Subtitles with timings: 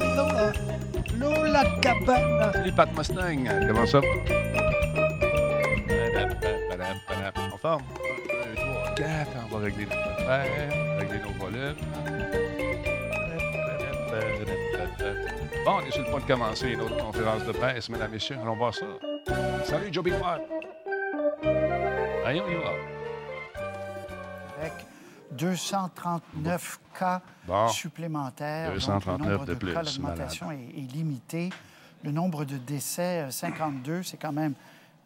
[0.00, 0.52] Lola,
[1.18, 2.52] Lola Cabana.
[2.64, 4.00] Les Pat Mustang, comment ça?
[7.70, 7.84] Forme?
[8.46, 9.30] 1, 2, 3, 4.
[9.50, 11.76] On va régler notre affaire, régler nos volumes.
[15.64, 18.14] Bon, on est sur le point de commencer une autre conférence de presse, mesdames et
[18.14, 18.36] messieurs.
[18.42, 18.86] Allons voir ça.
[19.64, 20.40] Salut, Joe Big One.
[22.24, 22.70] Allez, on y va.
[24.60, 24.72] avec
[25.32, 27.68] 239 cas Bon.
[27.68, 28.72] supplémentaires.
[28.72, 31.50] 239 Donc, le nombre de plus, cas, l'augmentation est, est limité.
[32.02, 34.54] Le nombre de décès, euh, 52, c'est quand même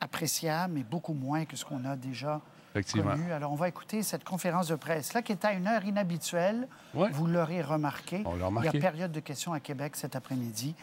[0.01, 2.41] appréciable, mais beaucoup moins que ce qu'on a déjà.
[2.83, 3.33] Connu.
[3.33, 6.67] Alors, on va écouter cette conférence de presse-là, qui est à une heure inhabituelle.
[6.95, 7.11] Ouais.
[7.13, 8.23] Vous l'aurez remarqué.
[8.25, 8.79] On l'a Il y remarqué.
[8.79, 10.75] a période de questions à Québec cet après-midi,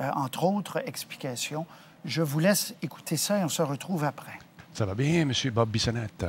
[0.00, 1.66] euh, entre autres explications.
[2.04, 4.38] Je vous laisse écouter ça et on se retrouve après.
[4.72, 5.32] Ça va bien, M.
[5.52, 6.24] Bob Bissonnette?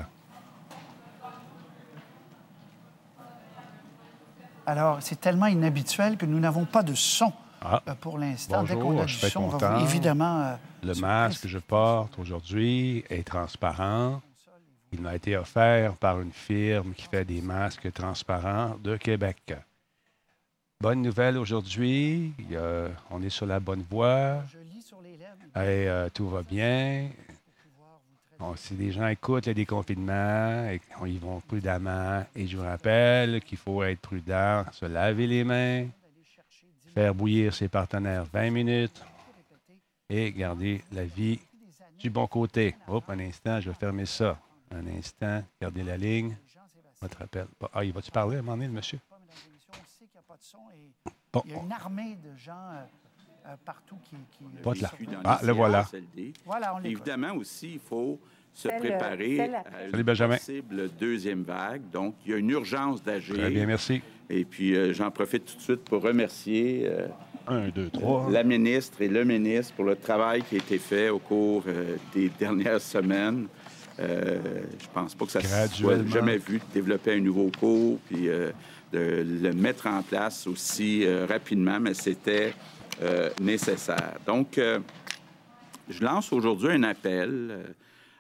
[4.65, 7.33] Alors, c'est tellement inhabituel que nous n'avons pas de son
[7.63, 7.81] Ah.
[7.87, 8.63] euh, pour l'instant.
[8.63, 10.41] Dès qu'on a je du son, on va évidemment.
[10.41, 14.21] euh, Le masque que je porte aujourd'hui est transparent.
[14.93, 19.53] Il m'a été offert par une firme qui fait des masques transparents de Québec.
[20.79, 22.33] Bonne nouvelle aujourd'hui.
[22.55, 24.43] a- on est sur la bonne voie.
[25.55, 27.09] Et, euh, tout va bien.
[28.57, 30.67] Si les gens écoutent le déconfinement,
[31.05, 32.25] y vont prudemment.
[32.35, 35.85] Et je vous rappelle qu'il faut être prudent, se laver les mains,
[36.95, 38.99] faire bouillir ses partenaires 20 minutes
[40.09, 41.39] et garder la vie
[41.99, 42.75] du bon côté.
[42.87, 44.37] Hop, un instant, je vais fermer ça.
[44.71, 46.35] Un instant, gardez la ligne.
[47.01, 47.47] Votre appel.
[47.73, 48.99] Ah, il va-tu parler à un moment donné, le monsieur?
[49.09, 51.55] Mesdames et messieurs, on sait qu'il n'y a pas de son et Bon, il y
[51.55, 52.83] a une armée de gens euh,
[53.47, 54.15] euh, partout qui.
[54.37, 54.91] qui euh, Pas de là.
[55.23, 55.85] Ah, le voilà.
[56.45, 56.83] Voilà, on.
[56.83, 58.19] Évidemment aussi, il faut
[58.53, 60.35] se préparer à Salut, une Benjamin.
[60.37, 61.89] possible deuxième vague.
[61.89, 63.35] Donc, il y a une urgence d'agir.
[63.35, 64.01] très bien, merci.
[64.29, 67.07] Et puis, euh, j'en profite tout de suite pour remercier euh,
[67.47, 68.29] Un, deux, trois.
[68.29, 71.95] la ministre et le ministre pour le travail qui a été fait au cours euh,
[72.13, 73.47] des dernières semaines.
[74.01, 78.29] Euh, je pense pas que ça soit jamais vu de développer un nouveau cours puis
[78.29, 78.51] euh,
[78.91, 82.53] de le mettre en place aussi euh, rapidement, mais c'était
[83.41, 84.17] nécessaire.
[84.27, 84.59] Donc,
[85.89, 87.73] je lance aujourd'hui un appel,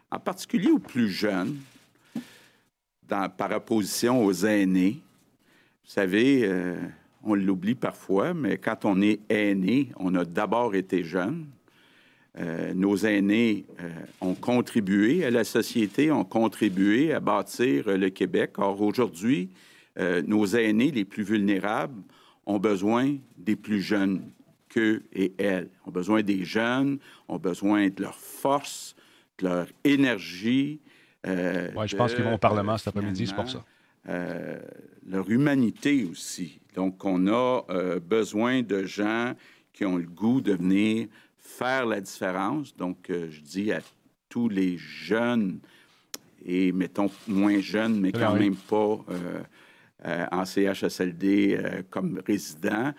[0.09, 1.57] en particulier aux plus jeunes,
[3.07, 4.99] dans- par opposition aux aînés.
[5.85, 6.49] Vous savez,
[7.23, 11.45] on l'oublie parfois, mais quand on est aîné, on a d'abord été jeune.
[12.39, 13.89] Euh, nos aînés euh,
[14.21, 18.51] ont contribué à la société, ont contribué à bâtir euh, le Québec.
[18.57, 19.49] Or, aujourd'hui,
[19.99, 22.01] euh, nos aînés les plus vulnérables
[22.45, 24.21] ont besoin des plus jeunes
[24.69, 25.69] qu'eux et elles.
[25.85, 28.95] Ont besoin des jeunes, ont besoin de leur force,
[29.39, 30.79] de leur énergie.
[31.25, 33.63] Ouais, je pense qu'ils vont au Parlement cet après-midi, c'est pour ça.
[35.05, 36.59] leur humanité aussi.
[36.75, 37.63] Donc, on a
[37.99, 39.33] besoin de gens
[39.73, 41.07] qui ont le goût de venir
[41.41, 42.75] faire la différence.
[42.75, 43.81] Donc, euh, je dis à
[44.29, 45.59] tous les jeunes,
[46.45, 48.39] et mettons moins jeunes, mais quand Oui.
[48.39, 49.41] même pas euh,
[50.05, 52.93] euh, en CHSLD comme résidents,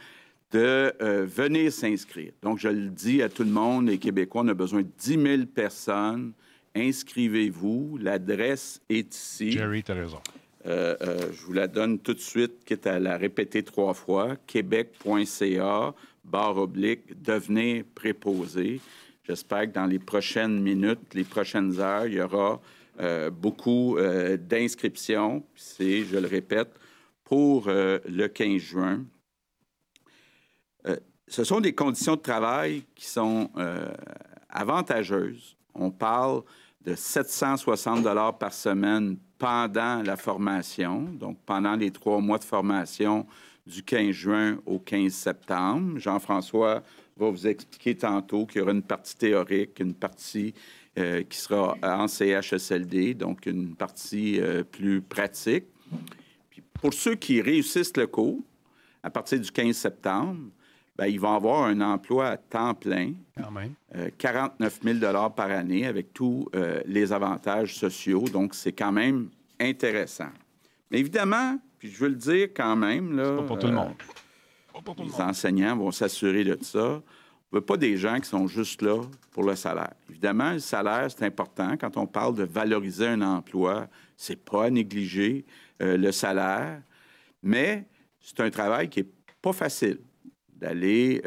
[0.51, 0.93] de
[1.25, 2.33] venir s'inscrire.
[2.43, 5.23] Donc, je le dis à tout le monde, les Québécois, on a besoin de 10
[5.23, 6.33] 000 personnes.
[6.75, 7.99] Inscrivez-vous.
[7.99, 9.53] L'adresse est ici.
[9.53, 10.21] Jerry, tu as raison.
[10.67, 14.37] Euh, euh, je vous la donne tout de suite, quitte à la répéter trois fois.
[14.47, 18.81] Québec.ca, barre oblique, devenir préposé.
[19.25, 22.61] J'espère que dans les prochaines minutes, les prochaines heures, il y aura
[23.01, 25.45] euh, beaucoup euh, d'inscriptions.
[25.55, 26.71] C'est, je le répète,
[27.25, 29.05] pour euh, le 15 juin.
[31.29, 33.49] Ce sont des conditions de travail qui sont
[34.51, 35.57] avantageuses.
[35.73, 36.43] On parle
[36.85, 43.27] de 760 dollars par semaine pendant la formation, donc pendant les trois mois de formation
[43.67, 45.99] du 15 juin au 15 septembre.
[45.99, 46.83] Jean-François
[47.17, 50.55] va vous expliquer tantôt qu'il y aura une partie théorique, une partie
[50.99, 55.65] euh, qui sera en CHSLD, donc une partie euh, plus pratique.
[56.51, 58.41] Puis pour ceux qui réussissent le cours,
[59.03, 60.41] à partir du 15 septembre,
[60.97, 63.73] ben, ils vont avoir un emploi à temps plein, Quand même.
[63.97, 64.99] euh, 49 000
[65.31, 68.25] par année avec tous euh, les avantages sociaux.
[68.31, 70.29] Donc, c'est quand même intéressant.
[70.91, 73.77] Mais évidemment, puis je veux le dire quand même, là, Pas pour tout le euh,
[73.77, 73.95] monde.
[74.73, 75.21] Pas pour tout le les monde.
[75.21, 76.79] enseignants vont s'assurer de ça.
[76.79, 79.01] ne veut pas des gens qui sont juste là
[79.33, 79.93] pour le salaire.
[80.09, 81.77] Évidemment, le salaire, c'est important.
[81.77, 85.45] Quand on parle de valoriser un emploi, c'est pas à négliger
[85.83, 86.81] euh, le salaire,
[87.43, 87.89] mais
[88.21, 89.13] c'est un travail qui est
[89.43, 89.99] pas facile
[90.55, 91.21] d'aller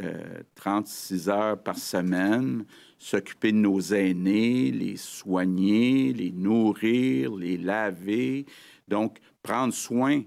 [0.56, 2.64] 36 heures par semaine,
[2.98, 8.46] s'occuper de nos aînés, les soigner, les nourrir, les laver.
[8.88, 10.24] Donc, prendre soin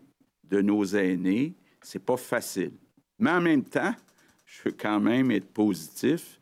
[0.50, 2.72] de nos aînés, c'est pas facile.
[3.18, 3.94] Mais en même temps,
[4.46, 6.40] je veux quand même être positif.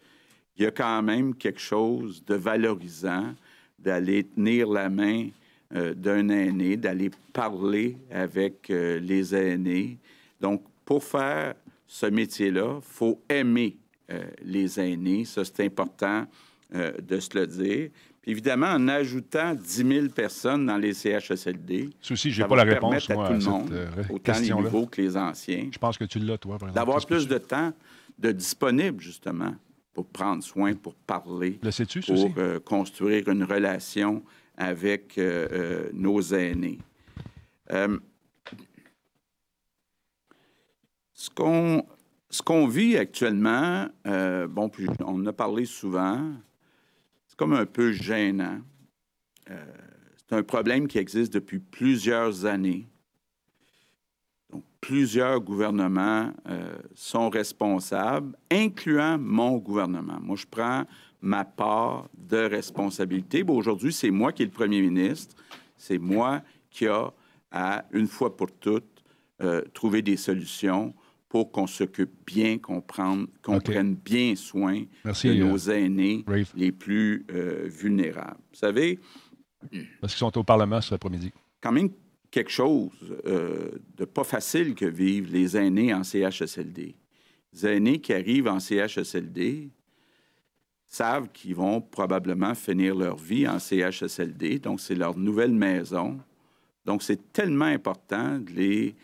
[0.56, 3.34] Il y a quand même quelque chose de valorisant
[3.78, 5.28] d'aller tenir la main
[5.74, 9.98] euh, d'un aîné, d'aller parler avec euh, les aînés.
[10.40, 11.54] Donc, pour faire
[11.86, 13.76] ce métier-là, faut aimer
[14.10, 15.24] euh, les aînés.
[15.24, 16.26] Ça, c'est important
[16.72, 17.90] de se le dire.
[18.28, 23.24] Évidemment, en ajoutant 10 000 personnes dans les CHSLD, Ceci, j'ai pas la réponse, moi,
[23.24, 25.68] à tout le monde, autant les nouveaux que les anciens.
[25.70, 26.58] Je pense que tu l'as, toi.
[26.74, 27.72] D'avoir plus de temps
[28.18, 29.54] de disponible, justement,
[29.96, 31.60] pour prendre soin, pour parler,
[32.06, 34.22] pour euh, construire une relation
[34.56, 36.78] avec euh, euh, nos aînés.
[41.14, 41.86] ce qu'on
[42.28, 44.70] ce qu'on vit actuellement, bon,
[45.00, 46.32] on en a parlé souvent,
[47.36, 48.60] comme un peu gênant.
[49.46, 52.88] c'est un problème qui existe depuis plusieurs années
[54.86, 60.18] plusieurs gouvernements euh, sont responsables, incluant mon gouvernement.
[60.20, 60.84] Moi, je prends
[61.20, 63.42] ma part de responsabilité.
[63.48, 65.34] Aujourd'hui, c'est moi qui est le premier ministre.
[65.76, 66.40] C'est moi
[66.70, 67.12] qui a
[67.50, 69.02] à, une fois pour toutes,
[69.42, 70.94] euh, trouver des solutions
[71.36, 76.24] pour qu'on s'occupe bien, qu'on prenne bien soin de nos euh, aînés
[76.54, 77.26] les plus
[77.66, 78.40] vulnérables.
[78.52, 78.98] Vous savez...
[80.00, 81.32] Parce qu'ils sont au Parlement cet après-midi.
[81.60, 81.90] Quand même
[82.30, 82.90] quelque chose
[83.26, 86.94] euh, de pas facile que vivent les aînés en CHSLD.
[87.52, 89.68] Les aînés qui arrivent en CHSLD
[90.86, 96.18] savent qu'ils vont probablement finir leur vie en CHSLD, donc c'est leur nouvelle maison.
[96.86, 98.96] Donc c'est tellement important de les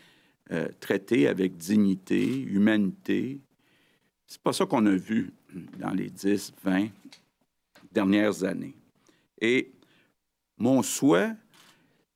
[0.51, 3.39] euh, traiter avec dignité, humanité.
[4.27, 5.31] C'est pas ça qu'on a vu
[5.79, 6.87] dans les 10, 20
[7.91, 8.75] dernières années.
[9.39, 9.71] Et
[10.57, 11.31] mon souhait,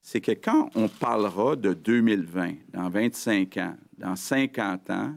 [0.02, 5.16] c'est que quand on parlera de 2020, dans 25 ans, dans 50 ans,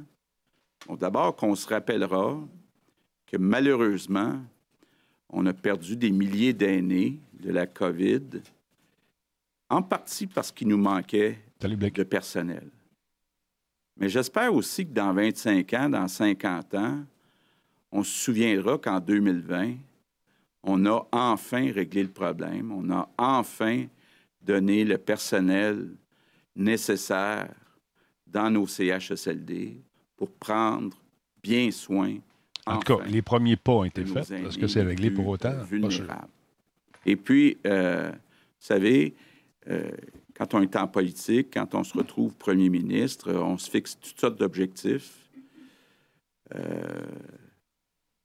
[0.98, 2.38] d'abord qu'on se rappellera
[3.26, 4.40] que malheureusement,
[5.28, 8.42] on a perdu des milliers d'aînés de la COVID,
[9.68, 12.68] en partie parce qu'il nous manquait de personnel.
[14.00, 17.04] Mais j'espère aussi que dans 25 ans, dans 50 ans,
[17.92, 19.74] on se souviendra qu'en 2020,
[20.62, 23.84] on a enfin réglé le problème, on a enfin
[24.40, 25.90] donner le personnel
[26.56, 27.48] nécessaire
[28.26, 29.76] dans nos CHSLD
[30.16, 30.96] pour prendre
[31.42, 32.16] bien soin.
[32.66, 34.30] En tout cas, les premiers pas ont été faits.
[34.30, 35.54] Est-ce que c'est réglé pour autant?
[37.04, 39.14] Et puis, euh, vous savez,
[39.68, 39.90] euh,
[40.40, 44.18] quand on est en politique, quand on se retrouve premier ministre, on se fixe toutes
[44.18, 45.28] sortes d'objectifs.
[46.54, 47.04] Euh,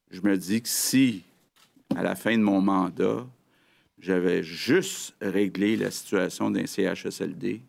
[0.09, 1.23] je me dis que si,
[1.93, 3.27] à la fin de mon mandat,
[3.99, 7.61] j'avais juste réglé la situation d'un CHSLD,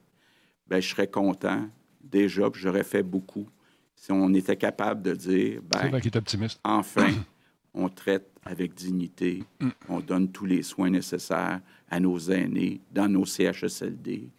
[0.68, 1.68] ben, je serais content
[2.00, 3.48] déjà, puis j'aurais fait beaucoup.
[3.96, 6.60] Si on était capable de dire, ben, optimiste.
[6.62, 7.10] enfin,
[7.74, 9.68] on traite avec dignité, mm.
[9.88, 11.60] on donne tous les soins nécessaires
[11.90, 14.30] à nos aînés dans nos CHSLD.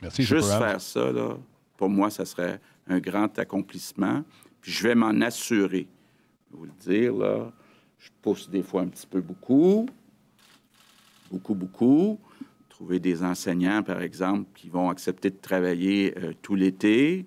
[0.00, 1.36] Merci, Juste faire ça, là,
[1.76, 4.22] pour moi, ça serait un grand accomplissement.
[4.60, 5.86] Puis je vais m'en assurer.
[6.48, 7.52] Je vais vous le dire, là,
[7.98, 9.86] je pousse des fois un petit peu beaucoup,
[11.30, 12.18] beaucoup, beaucoup.
[12.68, 17.24] Trouver des enseignants, par exemple, qui vont accepter de travailler euh, tout l'été.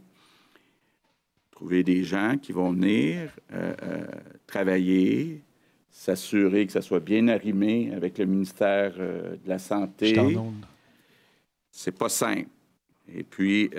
[1.52, 4.06] Trouver des gens qui vont venir euh, euh,
[4.46, 5.44] travailler,
[5.90, 10.38] s'assurer que ça soit bien arrimé avec le ministère de la Santé.
[11.72, 12.48] C'est pas simple.
[13.14, 13.70] Et puis,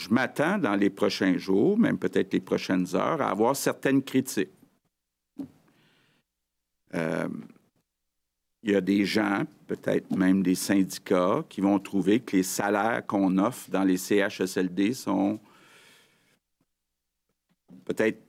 [0.00, 4.48] je m'attends dans les prochains jours, même peut-être les prochaines heures, à avoir certaines critiques.
[6.94, 7.28] Euh,
[8.62, 13.06] il y a des gens, peut-être même des syndicats, qui vont trouver que les salaires
[13.06, 15.38] qu'on offre dans les CHSLD sont
[17.84, 18.22] peut-être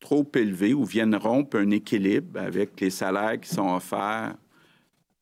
[0.00, 4.36] trop élevés ou viennent rompre un équilibre avec les salaires qui sont offerts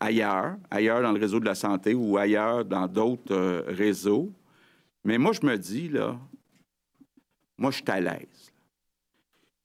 [0.01, 4.33] ailleurs, ailleurs dans le réseau de la santé ou ailleurs dans d'autres euh, réseaux.
[5.05, 6.19] Mais moi, je me dis, là,
[7.59, 8.53] moi, je suis à l'aise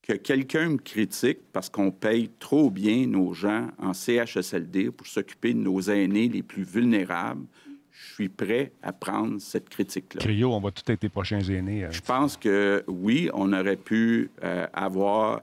[0.01, 5.53] que quelqu'un me critique parce qu'on paye trop bien nos gens en CHSLD pour s'occuper
[5.53, 7.45] de nos aînés les plus vulnérables,
[7.91, 10.21] je suis prêt à prendre cette critique-là.
[10.21, 11.87] Crio, on va tout être les prochains aînés.
[11.91, 14.31] Je pense que oui, on aurait pu
[14.73, 15.41] avoir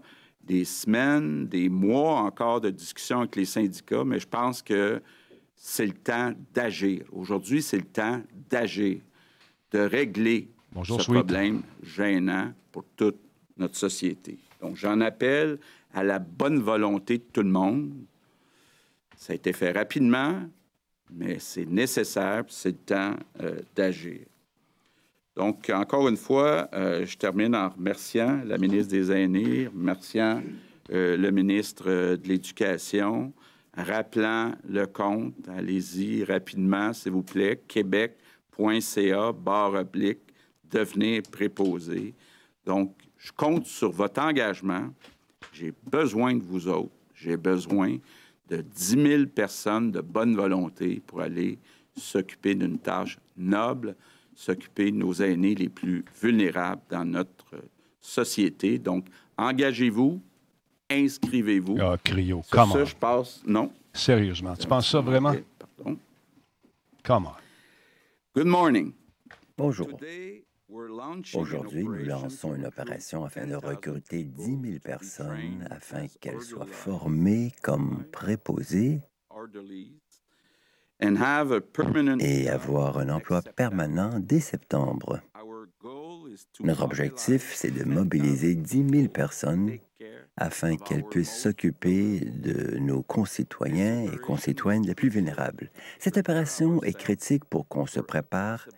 [0.48, 5.00] des semaines, des mois encore de discussion avec les syndicats, mais je pense que
[5.54, 7.04] c'est le temps d'agir.
[7.12, 9.00] Aujourd'hui, c'est le temps d'agir,
[9.72, 10.48] de régler
[10.82, 13.18] ce problème gênant pour toute
[13.56, 14.38] notre société.
[14.60, 15.58] Donc, j'en appelle
[15.92, 17.92] à la bonne volonté de tout le monde.
[19.16, 20.42] Ça a été fait rapidement,
[21.10, 24.20] mais c'est nécessaire, c'est le temps euh, d'agir.
[25.38, 30.42] Donc, encore une fois, euh, je termine en remerciant la ministre des Aînés, remerciant
[30.90, 33.32] euh, le ministre de l'Éducation,
[33.76, 40.18] rappelant le compte, allez-y rapidement, s'il vous plaît, québec.ca, barre oblique,
[40.68, 42.14] devenir préposé.
[42.66, 44.88] Donc, je compte sur votre engagement.
[45.52, 46.90] J'ai besoin de vous autres.
[47.14, 47.96] J'ai besoin
[48.48, 51.60] de 10 000 personnes de bonne volonté pour aller
[51.96, 53.94] s'occuper d'une tâche noble,
[54.38, 57.56] s'occuper de nos aînés les plus vulnérables dans notre
[58.00, 58.78] société.
[58.78, 60.22] Donc, engagez-vous,
[60.88, 61.76] inscrivez-vous.
[61.80, 62.72] Ah, Crio, comment?
[62.72, 63.42] Ça, je passe.
[63.44, 63.72] Non?
[63.92, 65.34] Sérieusement, tu penses ça vraiment?
[65.58, 65.98] pardon.
[67.02, 67.34] Comment?
[68.36, 68.92] Good morning.
[69.56, 69.88] Bonjour.
[71.34, 77.52] Aujourd'hui, nous lançons une opération afin de recruter 10 000 personnes afin qu'elles soient formées
[77.60, 79.00] comme préposées
[81.00, 85.20] et avoir un emploi permanent dès septembre.
[86.60, 89.78] Notre objectif, c'est de mobiliser 10 000 personnes
[90.36, 95.70] afin qu'elles puissent s'occuper de nos concitoyens et concitoyennes les plus vulnérables.
[95.98, 98.68] Cette opération est critique pour qu'on se prépare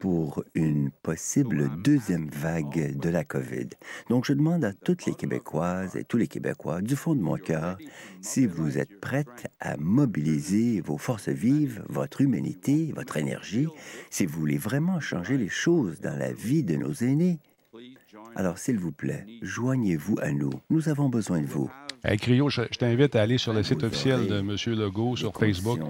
[0.00, 3.68] pour une possible deuxième vague de la COVID.
[4.08, 7.36] Donc, je demande à toutes les Québécoises et tous les Québécois, du fond de mon
[7.36, 7.78] cœur,
[8.20, 13.68] si vous êtes prêtes à mobiliser vos forces vives, votre humanité, votre énergie,
[14.10, 17.38] si vous voulez vraiment changer les choses dans la vie de nos aînés.
[18.34, 20.50] Alors, s'il vous plaît, joignez-vous à nous.
[20.70, 21.70] Nous avons besoin de vous.
[22.08, 24.56] Hey, Crio, je, t'invite à aller sur le site officiel de M.
[24.78, 25.80] Legault sur Facebook,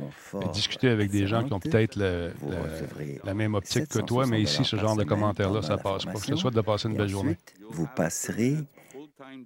[0.43, 4.65] et discuter avec des gens qui ont peut-être la même optique que toi, mais ici,
[4.65, 6.15] ce genre de commentaires-là, ça passe pas.
[6.15, 7.37] Je te souhaite de passer une belle journée.
[7.71, 8.57] Vous passerez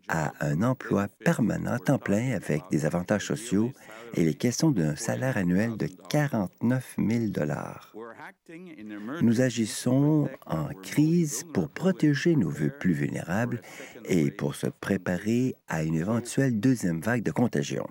[0.09, 3.73] à un emploi permanent, temps plein, avec des avantages sociaux
[4.15, 7.33] et les questions d'un salaire annuel de 49 000
[9.23, 13.63] Nous agissons en crise pour protéger nos vœux plus vulnérables
[14.07, 17.87] et pour se préparer à une éventuelle deuxième vague de contagion.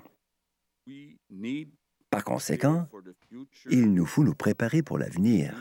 [2.10, 2.88] Par conséquent,
[3.70, 5.56] il nous faut nous préparer pour l'avenir.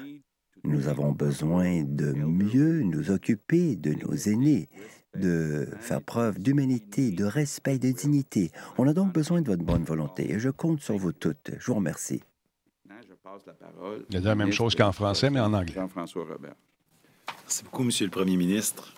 [0.65, 4.69] Nous avons besoin de mieux nous occuper de nos aînés,
[5.19, 8.51] de faire preuve d'humanité, de respect et de dignité.
[8.79, 11.51] On a donc besoin de votre bonne volonté et je compte sur vous toutes.
[11.59, 12.23] Je vous remercie.
[14.11, 15.75] Il a dit la même chose qu'en français, mais en anglais.
[15.75, 16.55] Jean-François Robert.
[17.43, 18.95] Merci beaucoup, Monsieur le Premier ministre.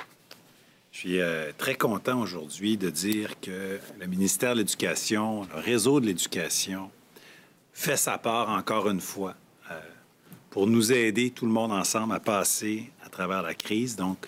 [0.93, 6.01] Je suis euh, très content aujourd'hui de dire que le ministère de l'Éducation, le réseau
[6.01, 6.91] de l'Éducation,
[7.73, 9.35] fait sa part encore une fois
[9.71, 9.81] euh,
[10.51, 13.97] pour nous aider, tout le monde ensemble, à passer à travers la crise.
[13.97, 14.27] Donc,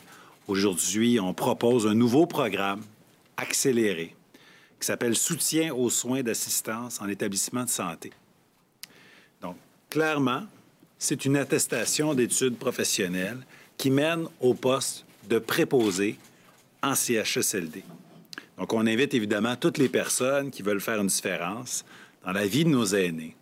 [0.48, 2.82] Aujourd'hui, on propose un nouveau programme
[3.36, 4.14] accéléré
[4.80, 8.12] qui s'appelle Soutien aux soins d'assistance en établissement de santé.
[9.40, 9.56] Donc,
[9.88, 10.42] clairement,
[10.98, 13.46] c'est une attestation d'études professionnelles
[13.76, 16.18] qui mène au poste de préposé
[16.82, 17.84] en CHSLD.
[18.58, 21.84] Donc, on invite évidemment toutes les personnes qui veulent faire une différence
[22.24, 23.36] dans la vie de nos aînés,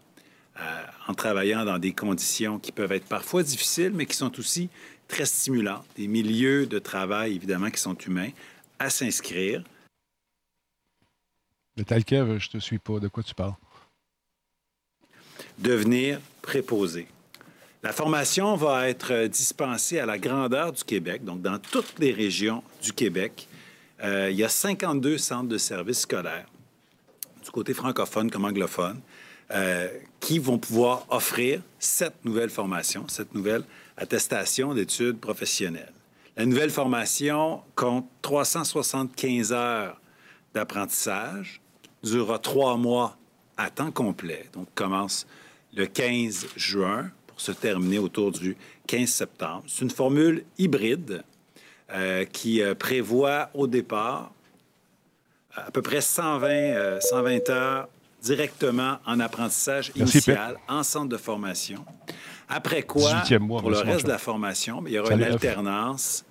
[0.58, 4.68] euh, en travaillant dans des conditions qui peuvent être parfois difficiles, mais qui sont aussi
[5.10, 8.30] très stimulants, des milieux de travail, évidemment, qui sont humains,
[8.78, 9.62] à s'inscrire.
[11.76, 12.98] Mais tel que je te suis pas.
[12.98, 13.54] De quoi tu parles?
[15.58, 17.06] Devenir préposé.
[17.82, 22.62] La formation va être dispensée à la grandeur du Québec, donc dans toutes les régions
[22.82, 23.48] du Québec.
[24.02, 26.46] Euh, il y a 52 centres de services scolaires,
[27.42, 29.00] du côté francophone comme anglophone,
[29.50, 29.88] euh,
[30.20, 33.64] qui vont pouvoir offrir cette nouvelle formation, cette nouvelle
[34.00, 35.92] attestation d'études professionnelles.
[36.36, 40.00] La nouvelle formation compte 375 heures
[40.54, 41.60] d'apprentissage,
[42.02, 43.16] durera trois mois
[43.56, 45.26] à temps complet, donc commence
[45.74, 49.64] le 15 juin pour se terminer autour du 15 septembre.
[49.68, 51.22] C'est une formule hybride
[51.92, 54.32] euh, qui euh, prévoit au départ
[55.54, 57.88] à peu près 120, 120 euh, heures
[58.22, 61.84] directement en apprentissage initial, en centre de formation.
[62.50, 66.24] Après quoi, pour le reste de la formation, il y aura une alternance,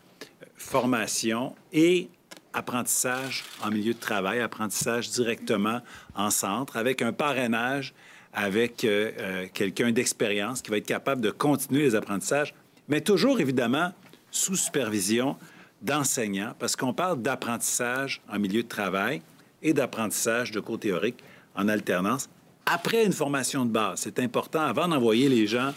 [0.56, 2.10] formation et
[2.54, 5.80] apprentissage en milieu de travail, apprentissage directement
[6.16, 7.94] en centre, avec un parrainage
[8.34, 12.54] avec euh, euh, quelqu'un d'expérience qui va être capable de continuer les apprentissages,
[12.88, 13.92] mais toujours évidemment
[14.30, 15.36] sous supervision
[15.82, 19.22] d'enseignants, parce qu'on parle d'apprentissage en milieu de travail
[19.64, 21.24] et d'apprentissage de cours théoriques
[21.56, 22.30] en alternance
[22.72, 24.02] après une formation de base.
[24.02, 25.74] C'est important, avant d'envoyer les gens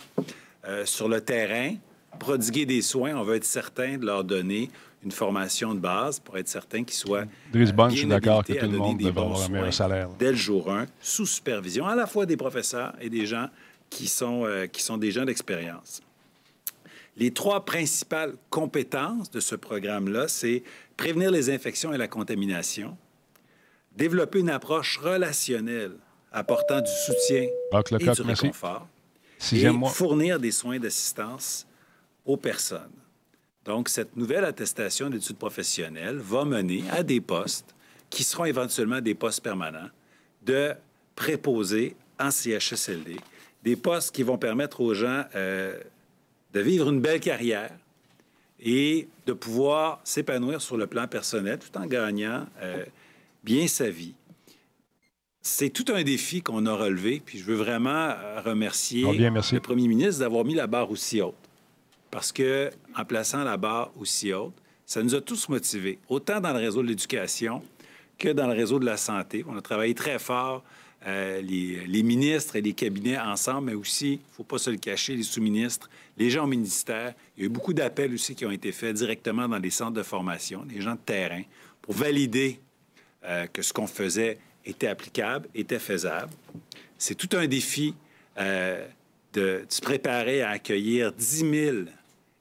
[0.66, 1.75] euh, sur le terrain,
[2.18, 4.70] prodiguer des soins, on veut être certain de leur donner
[5.02, 8.52] une formation de base pour être certain qu'ils soient Dries Bunch, je suis d'accord que
[8.52, 10.08] tout le monde devrait avoir un meilleur salaire.
[10.18, 13.49] Dès le jour 1, sous supervision, à la fois des professeurs et des gens
[13.90, 16.02] qui sont, euh, qui sont des gens d'expérience.
[17.16, 20.62] Les trois principales compétences de ce programme-là, c'est
[20.96, 22.96] prévenir les infections et la contamination,
[23.96, 25.96] développer une approche relationnelle
[26.32, 28.86] apportant du soutien et du réconfort,
[29.52, 31.66] et fournir des soins d'assistance
[32.24, 32.92] aux personnes.
[33.64, 37.74] Donc, cette nouvelle attestation d'études professionnelles va mener à des postes
[38.10, 39.88] qui seront éventuellement des postes permanents
[40.44, 40.72] de
[41.14, 43.16] préposés en CHSLD,
[43.62, 45.78] des postes qui vont permettre aux gens euh,
[46.52, 47.70] de vivre une belle carrière
[48.60, 52.84] et de pouvoir s'épanouir sur le plan personnel tout en gagnant euh,
[53.42, 54.14] bien sa vie.
[55.43, 59.89] C'est tout un défi qu'on a relevé, puis je veux vraiment remercier oh, le premier
[59.89, 61.35] ministre d'avoir mis la barre aussi haute
[62.13, 64.52] parce que en plaçant la barre aussi haute,
[64.87, 67.63] ça nous a tous motivés, autant dans le réseau de l'éducation
[68.19, 69.45] que dans le réseau de la santé.
[69.49, 70.63] On a travaillé très fort,
[71.07, 74.76] euh, les, ministres et les cabinets ensemble, mais aussi, il ne faut pas se le
[74.76, 77.15] cacher, les sous-ministres, les gens au ministère.
[77.37, 79.93] Il y a eu beaucoup d'appels aussi qui ont été faits directement dans les centres
[79.93, 81.43] de formation, les gens de terrain,
[81.81, 82.61] pour valider
[83.25, 86.32] euh, que ce qu'on faisait était applicable, était faisable.
[86.98, 87.94] C'est tout un défi
[88.38, 88.86] euh,
[89.32, 91.76] de, de, se préparer à accueillir 10 000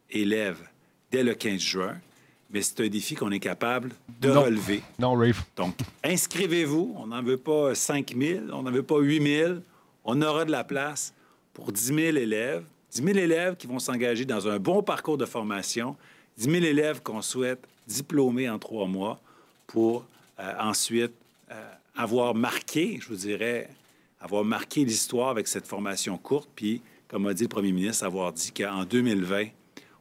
[0.09, 0.59] élèves
[1.11, 1.97] dès le 15 juin,
[2.51, 4.83] mais c'est un défi qu'on est capable de relever.
[4.99, 5.43] Non, Rafe.
[5.55, 6.95] Donc, inscrivez-vous.
[6.97, 9.53] On n'en veut pas 5 000, on n'en veut pas 8 000.
[10.03, 11.13] On aura de la place
[11.53, 12.63] pour 10 000 élèves.
[12.91, 15.95] 10 000 élèves qui vont s'engager dans un bon parcours de formation.
[16.37, 19.19] 10 000 élèves qu'on souhaite diplômer en trois mois
[19.67, 20.05] pour
[20.39, 21.13] euh, ensuite
[21.51, 23.69] euh, avoir marqué, je vous dirais,
[24.19, 28.31] avoir marqué l'histoire avec cette formation courte, puis, comme a dit le premier ministre, avoir
[28.31, 29.47] dit qu'en 2020,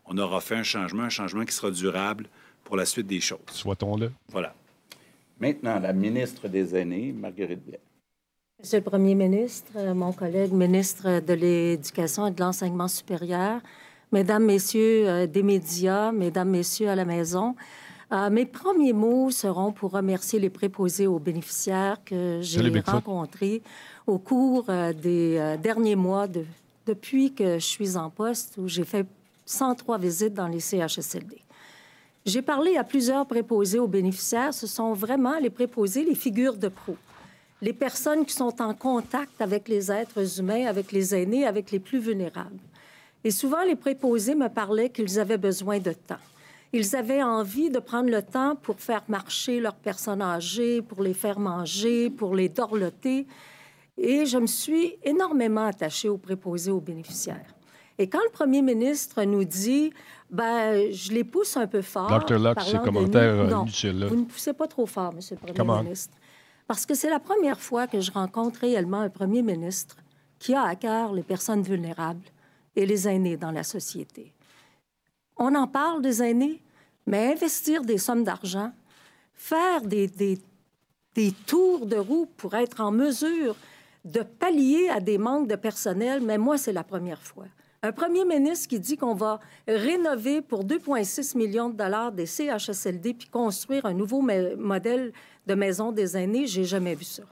[0.06, 2.26] on aura fait un changement, un changement qui sera durable
[2.64, 3.38] pour la suite des choses.
[3.50, 4.12] Soit-on-le.
[4.28, 4.54] Voilà.
[5.40, 7.80] Maintenant, la ministre des Aînés, Marguerite Blais.
[8.60, 13.60] Monsieur le Premier ministre, euh, mon collègue ministre de l'Éducation et de l'Enseignement supérieur,
[14.12, 17.54] Mesdames, Messieurs euh, des médias, Mesdames, Messieurs à la maison,
[18.12, 23.62] euh, mes premiers mots seront pour remercier les préposés aux bénéficiaires que j'ai rencontrés
[24.06, 24.64] au cours
[25.02, 26.26] des derniers mois
[26.86, 29.06] depuis que je suis en poste, où j'ai fait
[29.46, 31.38] 103 visites dans les CHSLD.
[32.26, 34.52] J'ai parlé à plusieurs préposés aux bénéficiaires.
[34.52, 36.96] Ce sont vraiment les préposés, les figures de pro,
[37.62, 41.78] les personnes qui sont en contact avec les êtres humains, avec les aînés, avec les
[41.78, 42.58] plus vulnérables.
[43.24, 46.24] Et souvent, les préposés me parlaient qu'ils avaient besoin de temps.
[46.72, 51.14] Ils avaient envie de prendre le temps pour faire marcher leurs personnes âgées, pour les
[51.14, 53.26] faire manger, pour les dorloter.
[53.98, 57.54] Et je me suis énormément attachée aux préposés aux bénéficiaires.
[57.98, 59.92] Et quand le premier ministre nous dit,
[60.30, 62.08] ben, je les pousse un peu fort.
[62.08, 62.38] Dr.
[62.38, 63.64] Locke, ses commentaires euh, non,
[64.08, 66.14] Vous ne poussez pas trop fort, Monsieur le Premier ministre.
[66.66, 69.96] Parce que c'est la première fois que je rencontre réellement un premier ministre
[70.38, 72.24] qui a à cœur les personnes vulnérables
[72.76, 74.32] et les aînés dans la société.
[75.42, 76.62] On en parle des aînés,
[77.06, 78.72] mais investir des sommes d'argent,
[79.32, 80.38] faire des, des,
[81.14, 83.56] des tours de roue pour être en mesure
[84.04, 87.46] de pallier à des manques de personnel, mais moi, c'est la première fois.
[87.82, 93.14] Un premier ministre qui dit qu'on va rénover pour 2,6 millions de dollars des CHSLD
[93.14, 95.14] puis construire un nouveau modèle
[95.46, 97.22] de maison des aînés, j'ai jamais vu ça.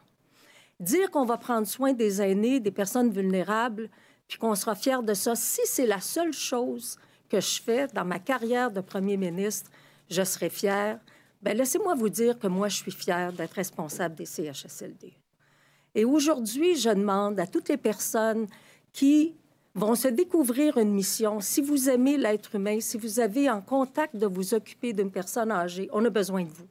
[0.81, 3.91] Dire qu'on va prendre soin des aînés, des personnes vulnérables,
[4.27, 8.05] puis qu'on sera fier de ça, si c'est la seule chose que je fais dans
[8.05, 9.71] ma carrière de premier ministre,
[10.11, 10.99] je serai fier.
[11.43, 15.13] Bien, laissez-moi vous dire que moi, je suis fière d'être responsable des CHSLD.
[15.95, 18.47] Et aujourd'hui, je demande à toutes les personnes
[18.93, 19.35] qui
[19.75, 21.41] vont se découvrir une mission.
[21.41, 25.51] Si vous aimez l'être humain, si vous avez en contact de vous occuper d'une personne
[25.51, 26.67] âgée, on a besoin de vous.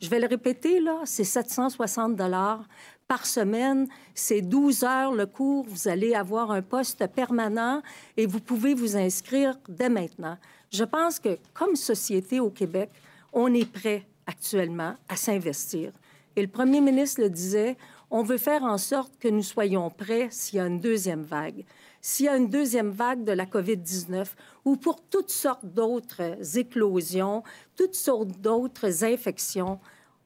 [0.00, 2.66] Je vais le répéter, là, c'est 760 dollars
[3.08, 7.82] par semaine, c'est 12 heures le cours, vous allez avoir un poste permanent
[8.16, 10.38] et vous pouvez vous inscrire dès maintenant.
[10.70, 12.90] Je pense que comme société au Québec,
[13.32, 15.92] on est prêt actuellement à s'investir.
[16.34, 17.76] Et le premier ministre le disait,
[18.10, 21.64] on veut faire en sorte que nous soyons prêts s'il y a une deuxième vague
[22.06, 24.26] s'il y a une deuxième vague de la COVID-19
[24.64, 27.42] ou pour toutes sortes d'autres éclosions,
[27.74, 29.80] toutes sortes d'autres infections,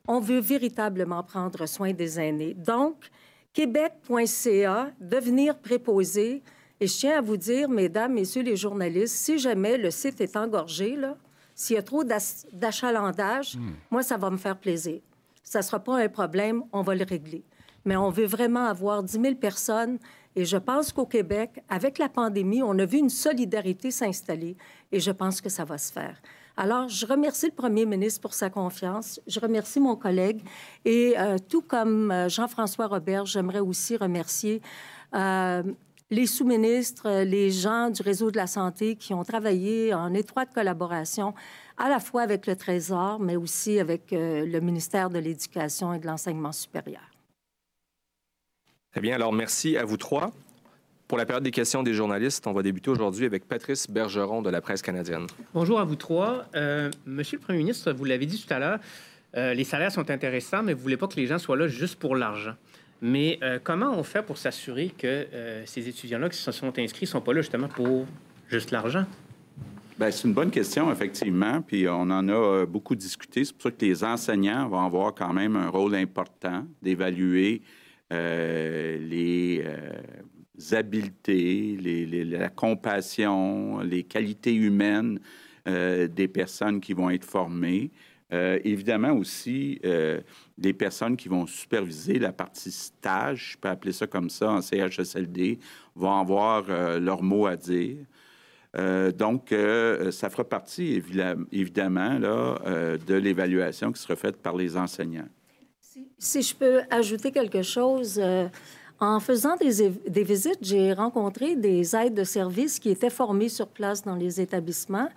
[0.06, 2.54] on veut véritablement prendre soin des aînés.
[2.54, 3.10] Donc,
[3.52, 6.42] Québec.ca, devenir préposé.
[6.80, 10.36] Et je tiens à vous dire, mesdames, messieurs les journalistes, si jamais le site est
[10.36, 10.96] engorgé,
[11.54, 13.72] s'il y a trop d'achalandage, hmm.
[13.90, 15.00] moi, ça va me faire plaisir.
[15.42, 17.44] Ça ne sera pas un problème, on va le régler.
[17.84, 19.98] Mais on veut vraiment avoir 10 000 personnes.
[20.36, 24.56] Et je pense qu'au Québec, avec la pandémie, on a vu une solidarité s'installer.
[24.92, 26.20] Et je pense que ça va se faire.
[26.56, 29.20] Alors, je remercie le premier ministre pour sa confiance.
[29.26, 30.42] Je remercie mon collègue.
[30.84, 34.60] Et euh, tout comme euh, Jean-François Robert, j'aimerais aussi remercier
[35.14, 35.62] euh,
[36.10, 41.34] les sous-ministres, les gens du réseau de la santé qui ont travaillé en étroite collaboration
[41.78, 46.06] à la fois avec le Trésor, mais aussi avec le ministère de l'Éducation et de
[46.06, 47.08] l'Enseignement supérieur.
[48.90, 49.14] Très bien.
[49.14, 50.32] Alors, merci à vous trois.
[51.10, 54.48] Pour la période des questions des journalistes, on va débuter aujourd'hui avec Patrice Bergeron de
[54.48, 55.26] la presse canadienne.
[55.52, 56.46] Bonjour à vous trois.
[56.54, 58.78] Euh, Monsieur le Premier ministre, vous l'avez dit tout à l'heure,
[59.36, 61.66] euh, les salaires sont intéressants, mais vous ne voulez pas que les gens soient là
[61.66, 62.54] juste pour l'argent.
[63.02, 65.26] Mais euh, comment on fait pour s'assurer que
[65.64, 68.06] ces étudiants-là qui se sont inscrits ne sont pas là justement pour
[68.48, 69.04] juste l'argent?
[69.98, 71.60] Bien, c'est une bonne question, effectivement.
[71.60, 73.44] Puis on en a beaucoup discuté.
[73.44, 77.62] C'est pour ça que les enseignants vont avoir quand même un rôle important d'évaluer
[78.12, 79.64] les
[80.72, 81.78] habiletés,
[82.24, 85.20] la compassion, les qualités humaines
[85.68, 87.90] euh, des personnes qui vont être formées.
[88.32, 90.20] Euh, évidemment aussi, euh,
[90.56, 94.62] des personnes qui vont superviser la partie stage, je peux appeler ça comme ça en
[94.62, 95.58] CHSLD,
[95.94, 96.64] vont avoir
[96.98, 97.98] leur mot à dire.
[99.18, 99.52] donc,
[100.12, 101.02] ça fera partie,
[101.52, 105.28] évidemment, là, de l'évaluation qui sera faite par les enseignants.
[106.18, 108.20] Si je peux ajouter quelque chose,
[109.00, 114.02] en faisant des, visites, j'ai rencontré des aides de service qui étaient formées sur place
[114.02, 115.08] dans les établissements.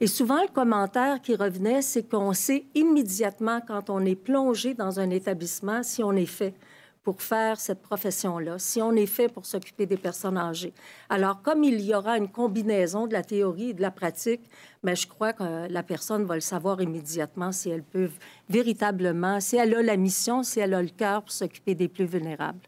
[0.00, 5.00] Et souvent, le commentaire qui revenait, c'est qu'on sait immédiatement quand on est plongé dans
[5.00, 6.54] un établissement si on est fait
[7.02, 10.72] pour faire cette profession-là, si on est fait pour s'occuper des personnes âgées.
[11.08, 14.42] Alors, comme il y aura une combinaison de la théorie et de la pratique,
[14.84, 18.10] mais ben, je crois que la personne va le savoir immédiatement si elle peut
[18.48, 22.06] véritablement, si elle a la mission, si elle a le cœur pour s'occuper des plus
[22.06, 22.60] vulnérables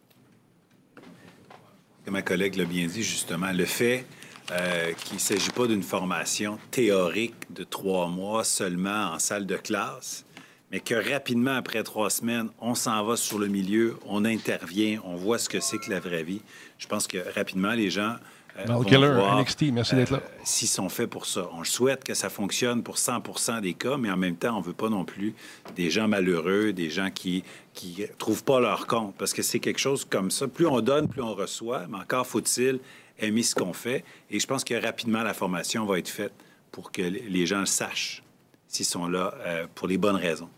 [2.10, 4.04] ma collègue l'a bien dit, justement, le fait
[4.50, 9.56] euh, qu'il ne s'agit pas d'une formation théorique de trois mois seulement en salle de
[9.56, 10.24] classe,
[10.70, 15.16] mais que rapidement, après trois semaines, on s'en va sur le milieu, on intervient, on
[15.16, 16.42] voit ce que c'est que la vraie vie.
[16.78, 18.16] Je pense que rapidement, les gens
[18.58, 20.18] euh, NXT, merci d'être là.
[20.18, 21.48] Euh, s'ils sont faits pour ça.
[21.52, 24.64] On souhaite que ça fonctionne pour 100 des cas, mais en même temps, on ne
[24.64, 25.34] veut pas non plus
[25.76, 29.80] des gens malheureux, des gens qui qui trouvent pas leur compte, parce que c'est quelque
[29.80, 30.46] chose comme ça.
[30.46, 32.78] Plus on donne, plus on reçoit, mais encore faut-il
[33.18, 34.04] aimer ce qu'on fait.
[34.30, 36.32] Et je pense que rapidement, la formation va être faite
[36.70, 38.22] pour que les gens sachent
[38.68, 40.50] s'ils sont là euh, pour les bonnes raisons.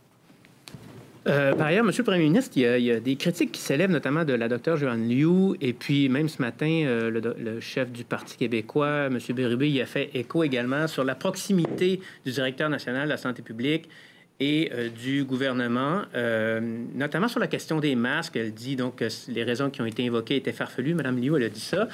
[1.27, 4.25] Euh, par ailleurs, Monsieur le Premier ministre, il y, a, des critiques qui s'élèvent, notamment
[4.25, 8.37] de la docteure Joanne Liu, et puis même ce matin, euh, le, chef du Parti
[8.37, 9.19] québécois, M.
[9.31, 13.43] Bérubé, il a fait écho également sur la proximité du directeur national de la santé
[13.43, 13.89] publique
[14.39, 16.03] et euh, du gouvernement,
[16.95, 18.37] notamment sur la question des masques.
[18.37, 20.95] Elle dit donc que les raisons qui ont été invoquées étaient farfelues.
[20.95, 21.89] Mme Liu, elle a dit ça.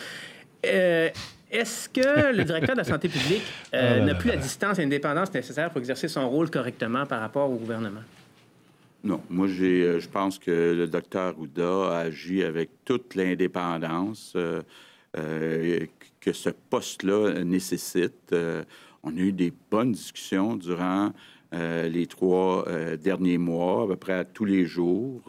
[0.63, 3.43] Est-ce que le directeur de la santé publique
[3.73, 7.51] ah n'a plus la distance et l'indépendance nécessaire pour exercer son rôle correctement par rapport
[7.51, 8.01] au gouvernement?
[9.05, 14.63] Non, moi, euh, je pense que le docteur Ouda a agi avec toute l'indépendance euh,
[15.19, 15.87] euh,
[16.21, 18.33] que ce poste-là nécessite.
[19.03, 21.13] on a eu des bonnes discussions durant
[21.53, 22.65] les trois
[22.97, 25.21] derniers mois, à peu près tous les jours.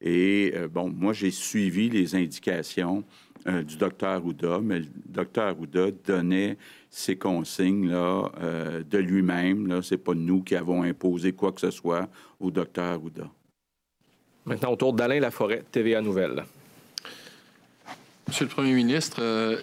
[0.00, 3.04] et bon, moi, j'ai suivi les indications
[3.46, 6.56] du docteur Ouda, mais le docteur Ouda donnait
[6.96, 9.82] ces consignes-là euh, de lui-même.
[9.82, 13.28] Ce n'est pas nous qui avons imposé quoi que ce soit au docteur Ouda.
[14.46, 16.44] Maintenant, autour d'Alain Laforêt, TVA Nouvelle.
[18.28, 19.58] Monsieur le Premier ministre, euh,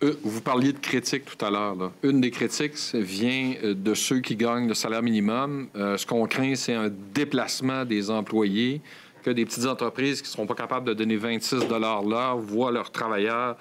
[0.00, 1.92] vous parliez de critiques tout à l'heure.
[2.02, 5.68] Une des critiques vient euh, de ceux qui gagnent le salaire minimum.
[5.74, 8.80] ce qu'on craint, c'est un déplacement des employés,
[9.22, 12.90] que des petites entreprises qui ne seront pas capables de donner 26 l'heure voient leurs
[12.90, 13.58] travailleurs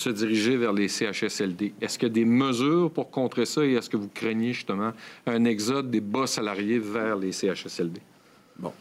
[0.00, 1.74] se diriger vers les CHSLD.
[1.80, 4.92] Est-ce qu'il y a des mesures pour contrer ça et est-ce que vous craignez justement
[5.26, 8.00] un exode des bas salariés vers les CHSLD?
[8.58, 8.72] Bon.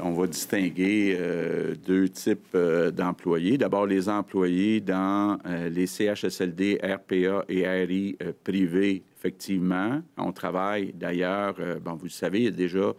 [0.00, 3.58] on va distinguer euh, deux types euh, d'employés.
[3.58, 10.00] D'abord, les employés dans euh, les CHSLD, RPA et RI privés, effectivement.
[10.16, 12.94] On travaille d'ailleurs, vous le savez, il y a déjà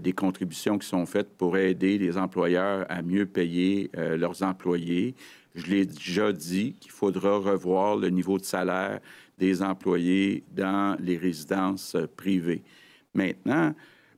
[0.00, 5.14] des contributions qui sont faites pour aider les employeurs à mieux payer leurs employés.
[5.56, 9.00] Je l'ai déjà dit qu'il faudra revoir le niveau de salaire
[9.38, 12.62] des employés dans les résidences euh, privées.
[13.12, 13.74] Maintenant,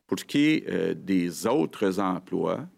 [0.06, 2.68] pour ce qui est euh, des autres emplois,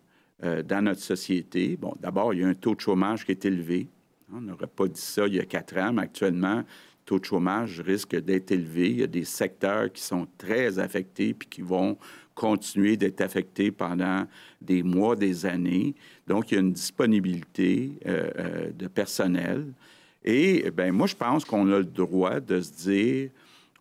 [0.42, 1.76] euh, dans notre société.
[1.76, 3.88] Bon, d'abord, il y a un taux de chômage qui est élevé.
[4.32, 6.64] On n'aurait pas dit ça il y a quatre ans, mais actuellement, le
[7.04, 8.88] taux de chômage risque d'être élevé.
[8.88, 11.98] Il y a des secteurs qui sont très affectés puis qui vont
[12.34, 14.26] continuer d'être affectés pendant
[14.60, 15.94] des mois, des années.
[16.26, 19.66] Donc, il y a une disponibilité euh, euh, de personnel.
[20.24, 23.30] Et ben moi, je pense qu'on a le droit de se dire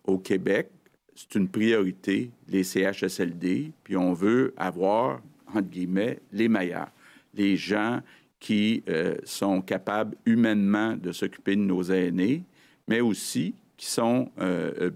[0.06, 0.70] au Québec,
[1.16, 6.92] c'est une priorité, les CHSLD, puis on veut avoir, entre guillemets, les meilleurs,
[7.34, 8.00] les gens
[8.40, 12.44] qui euh, sont capables humainement de s'occuper de nos aînés,
[12.88, 14.30] mais aussi qui sont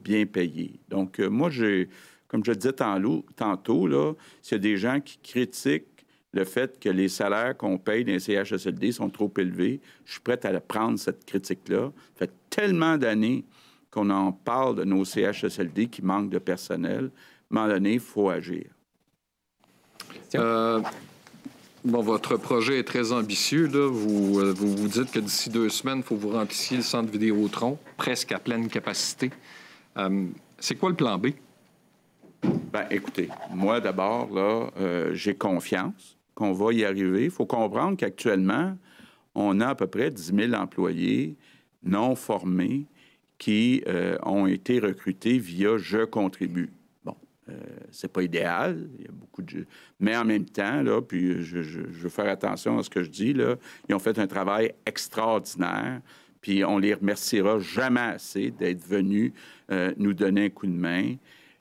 [0.04, 0.74] bien payés.
[0.90, 1.88] Donc, moi, j'ai
[2.34, 6.80] comme je le disais tantôt, là, s'il y a des gens qui critiquent le fait
[6.80, 10.60] que les salaires qu'on paye dans les CHSLD sont trop élevés, je suis prêt à
[10.60, 11.92] prendre cette critique-là.
[12.16, 13.46] Ça fait tellement d'années
[13.92, 17.12] qu'on en parle de nos CHSLD qui manquent de personnel.
[17.52, 18.66] À un moment donné, il faut agir.
[20.34, 20.82] Euh,
[21.86, 23.68] bon, votre projet est très ambitieux.
[23.68, 23.88] Là.
[23.92, 27.12] Vous, euh, vous, vous dites que d'ici deux semaines, il faut vous remplissiez le centre
[27.12, 29.30] Vidéotron, presque à pleine capacité.
[29.98, 30.26] Euh,
[30.58, 31.28] c'est quoi le plan B?
[32.44, 37.26] Ben, écoutez, moi d'abord, là, euh, j'ai confiance qu'on va y arriver.
[37.26, 38.76] Il faut comprendre qu'actuellement,
[39.36, 41.38] on a à peu près 10 000 employés
[41.84, 42.86] non formés
[43.38, 46.72] qui euh, ont été recrutés via Je contribue.
[47.06, 47.16] Bon,
[47.50, 47.54] euh,
[47.92, 49.66] c'est pas idéal, il y a beaucoup de...
[50.00, 53.34] Mais en même temps, là, puis je, veux faire attention à ce que je dis,
[53.34, 53.56] là,
[53.88, 56.02] ils ont fait un travail extraordinaire,
[56.42, 59.32] puis on les remerciera jamais assez d'être venus
[59.98, 61.16] nous donner un coup de main.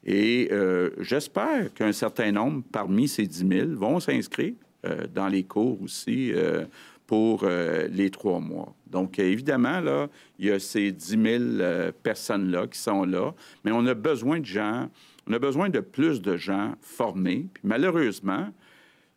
[0.04, 5.44] Et euh, j'espère qu'un certain nombre parmi ces 10 000 vont s'inscrire euh, dans les
[5.44, 6.64] cours aussi euh,
[7.06, 8.74] pour les trois mois.
[8.86, 13.34] Donc, évidemment, là, il y a ces 10 000 personnes-là qui sont là,
[13.64, 14.88] mais on a besoin de gens,
[15.28, 17.48] on a besoin de plus de gens formés.
[17.52, 18.48] Puis malheureusement,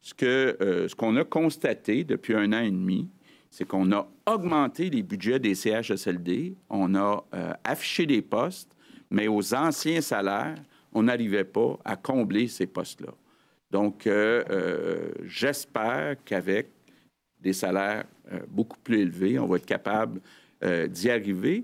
[0.01, 3.07] ce ce qu'on a constaté depuis un an et demi,
[3.49, 7.23] c'est qu'on a augmenté les budgets des CHSLD, on a
[7.63, 8.75] affiché des postes,
[9.09, 10.57] mais aux anciens salaires,
[10.95, 13.13] on n'arrivait pas à combler ces postes-là.
[13.69, 16.69] Donc, euh, euh, j'espère qu'avec
[17.41, 20.21] des salaires euh, beaucoup plus élevés, on va être capable
[20.89, 21.63] d'y arriver.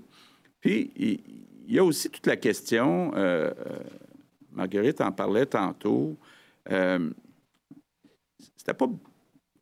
[0.60, 3.10] Puis, il y a aussi toute la question,
[4.52, 6.16] Marguerite en parlait tantôt,
[8.56, 8.86] c'était pas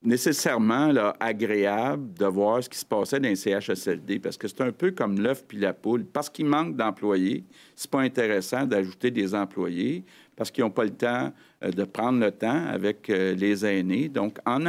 [0.02, 4.62] nécessairement là, agréable de voir ce qui se passait dans les CHSLD parce que c'est
[4.62, 6.04] un peu comme l'œuf puis la poule.
[6.04, 7.44] Parce qu'il manque d'employés,
[7.76, 10.04] c'est pas intéressant d'ajouter des employés
[10.36, 11.32] parce qu'ils n'ont pas le temps
[11.62, 14.08] euh, de prendre le temps avec euh, les aînés.
[14.08, 14.64] Donc, en,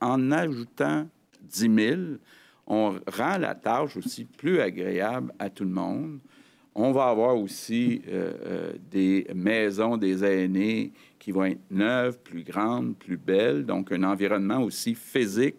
[0.00, 1.08] en ajoutant
[1.42, 2.00] 10 000,
[2.66, 6.20] on rend la tâche aussi plus agréable à tout le monde.
[6.78, 12.94] On va avoir aussi euh, des maisons des aînés qui vont être neuves, plus grandes,
[12.98, 15.56] plus belles, donc un environnement aussi physique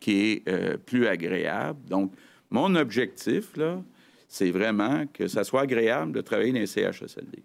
[0.00, 1.78] qui est euh, plus agréable.
[1.88, 2.10] Donc,
[2.50, 3.80] mon objectif, là,
[4.26, 7.44] c'est vraiment que ça soit agréable de travailler dans les CHSLD.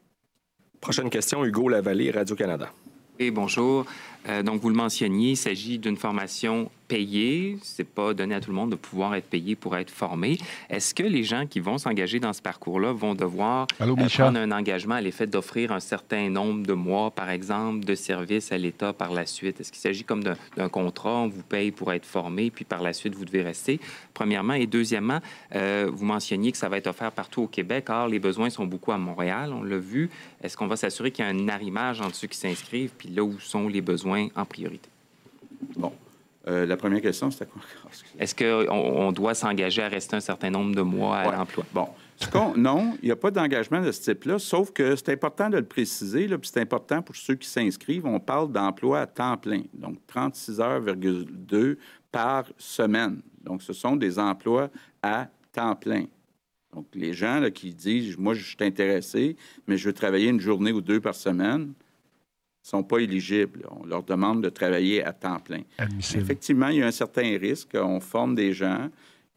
[0.79, 2.73] Prochaine question, Hugo Lavallée, Radio-Canada.
[3.19, 3.85] Et bonjour.
[4.27, 7.57] Euh, donc, vous le mentionniez, il s'agit d'une formation payée.
[7.61, 10.37] C'est pas donné à tout le monde de pouvoir être payé pour être formé.
[10.69, 14.51] Est-ce que les gens qui vont s'engager dans ce parcours-là vont devoir euh, prendre un
[14.51, 18.91] engagement à l'effet d'offrir un certain nombre de mois, par exemple, de services à l'État
[18.91, 19.61] par la suite?
[19.61, 22.91] Est-ce qu'il s'agit comme d'un contrat, on vous paye pour être formé, puis par la
[22.91, 23.79] suite, vous devez rester?
[24.13, 24.53] Premièrement.
[24.55, 25.19] Et deuxièmement,
[25.55, 27.85] euh, vous mentionniez que ça va être offert partout au Québec.
[27.89, 30.09] Or, les besoins sont beaucoup à Montréal, on l'a vu.
[30.43, 33.23] Est-ce qu'on va s'assurer qu'il y a un arrimage entre ceux qui s'inscrivent, puis là
[33.23, 34.89] où sont les besoins en priorité?
[35.77, 35.93] Bon.
[36.47, 37.61] Euh, la première question, c'était quoi?
[38.19, 41.65] Est-ce qu'on on doit s'engager à rester un certain nombre de mois à l'emploi?
[41.73, 41.87] Bon.
[42.55, 45.65] non, il n'y a pas d'engagement de ce type-là, sauf que c'est important de le
[45.65, 48.05] préciser, puis c'est important pour ceux qui s'inscrivent.
[48.05, 50.81] On parle d'emploi à temps plein, donc 36 heures,
[52.11, 53.21] par semaine.
[53.43, 54.69] Donc, ce sont des emplois
[55.01, 56.05] à temps plein.
[56.73, 59.35] Donc, les gens qui disent, moi, je suis intéressé,
[59.67, 61.73] mais je veux travailler une journée ou deux par semaine,
[62.61, 63.65] sont pas éligibles.
[63.71, 65.61] On leur demande de travailler à temps plein.
[65.99, 67.75] Effectivement, il y a un certain risque.
[67.75, 68.89] On forme des gens,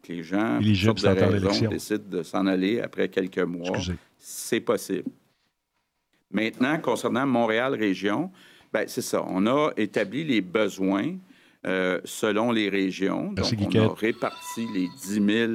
[0.02, 3.78] que les gens, pour des raisons, décident de s'en aller après quelques mois.
[4.18, 5.10] C'est possible.
[6.30, 8.30] Maintenant, concernant Montréal-Région,
[8.72, 9.24] ben, c'est ça.
[9.28, 11.14] On a établi les besoins
[11.66, 13.32] euh, selon les régions.
[13.32, 15.52] Donc, on a réparti les 10 000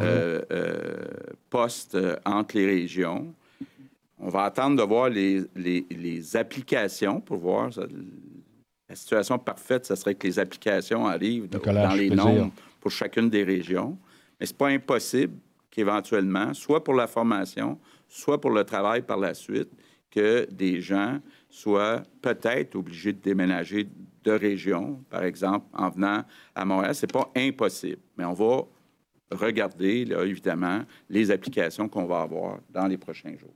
[0.00, 1.04] euh, euh,
[1.50, 3.34] postes entre les régions.
[4.24, 7.70] On va attendre de voir les, applications pour voir.
[8.88, 13.42] la situation parfaite, ce serait que les applications arrivent dans les nombres pour chacune des
[13.42, 13.98] régions.
[14.38, 15.34] Mais ce n'est pas impossible
[15.70, 19.70] qu'éventuellement, soit pour la formation, soit pour le travail par la suite,
[20.08, 21.18] que des gens
[21.50, 23.88] soient peut-être obligés de déménager
[24.22, 26.22] de région, par exemple, en venant
[26.54, 26.94] à Montréal.
[26.94, 28.62] Ce n'est pas impossible, mais on va
[29.32, 33.54] regarder, là, évidemment, les applications qu'on va avoir dans les prochains jours.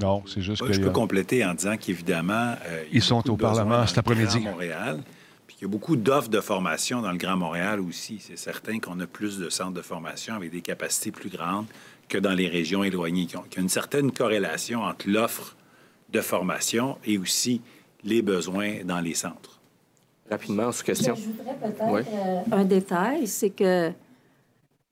[0.00, 0.72] Non, c'est juste que...
[0.72, 2.54] Je peux compléter en disant qu'évidemment...
[2.66, 4.40] Euh, ils sont au Parlement cet après-midi.
[4.40, 5.00] Montréal.
[5.46, 8.18] Puis il y a beaucoup d'offres de formation dans le Grand Montréal aussi.
[8.20, 11.66] C'est certain qu'on a plus de centres de formation avec des capacités plus grandes
[12.08, 15.56] que dans les régions éloignées, Il y a une certaine corrélation entre l'offre
[16.12, 17.60] de formation et aussi
[18.04, 19.60] les besoins dans les centres.
[20.30, 21.14] Rapidement, sous question.
[21.14, 23.92] J'ajouterais peut-être euh, un détail, c'est que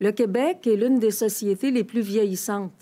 [0.00, 2.72] le Québec est l'une des sociétés les plus vieillissantes.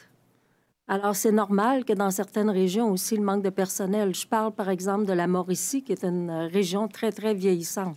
[0.92, 4.14] Alors, c'est normal que dans certaines régions aussi, le manque de personnel.
[4.14, 7.96] Je parle, par exemple, de la Mauricie, qui est une région très, très vieillissante.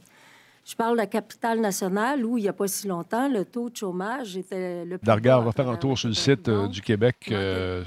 [0.63, 3.69] Je parle de la capitale nationale où, il n'y a pas si longtemps, le taux
[3.69, 6.69] de chômage était le plus Dargard, on va faire un tour sur le site euh,
[6.69, 7.17] du Québec.
[7.31, 7.83] Euh,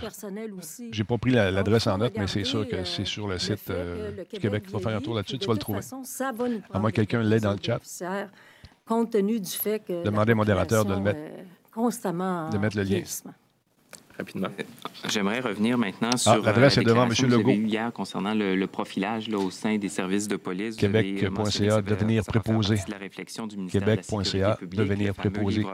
[0.93, 3.71] J'ai pas pris l'adresse en note, mais c'est sûr que euh, c'est sur le site
[3.71, 4.71] euh, du Québec.
[4.71, 5.81] Va faire un tour là-dessus, tu vas le trouver.
[5.81, 7.81] à moins que quelqu'un l'ait dans le chat.
[8.85, 10.05] Compte tenu du fait que.
[10.05, 11.21] Demandez au modérateur de le mettre.
[11.73, 12.51] constamment.
[12.51, 13.03] De mettre le lien
[14.19, 14.49] rapidement.
[15.09, 17.13] J'aimerais revenir maintenant ah, sur l'adresse est devant M.
[17.29, 17.51] Legault.
[17.53, 20.77] hier concernant le, profilage là, au sein des services de police.
[20.77, 22.77] Québec.ca, devenir préposé.
[23.71, 25.65] Québec.ca, devenir préposé.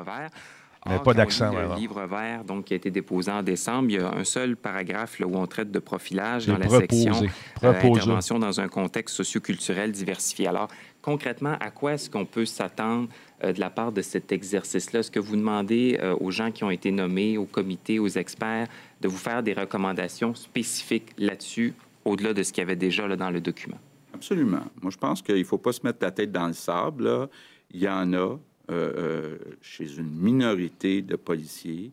[0.87, 1.51] Il n'y a pas d'accent.
[1.51, 4.57] Le livre vert donc, qui a été déposé en décembre, il y a un seul
[4.57, 7.23] paragraphe là, où on traite de profilage dans la section
[7.63, 10.47] euh, intervention dans un contexte socioculturel diversifié.
[10.47, 10.69] Alors,
[11.01, 13.09] concrètement, à quoi est-ce qu'on peut s'attendre
[13.43, 15.01] euh, de la part de cet exercice-là?
[15.01, 18.69] Est-ce que vous demandez euh, aux gens qui ont été nommés, au comité, aux experts,
[19.01, 21.73] de vous faire des recommandations spécifiques là-dessus,
[22.05, 23.79] au-delà de ce qu'il y avait déjà là, dans le document?
[24.13, 24.65] Absolument.
[24.83, 27.05] Moi, je pense qu'il ne faut pas se mettre la tête dans le sable.
[27.05, 27.29] Là.
[27.73, 28.37] Il y en a
[28.71, 31.93] euh, chez une minorité de policiers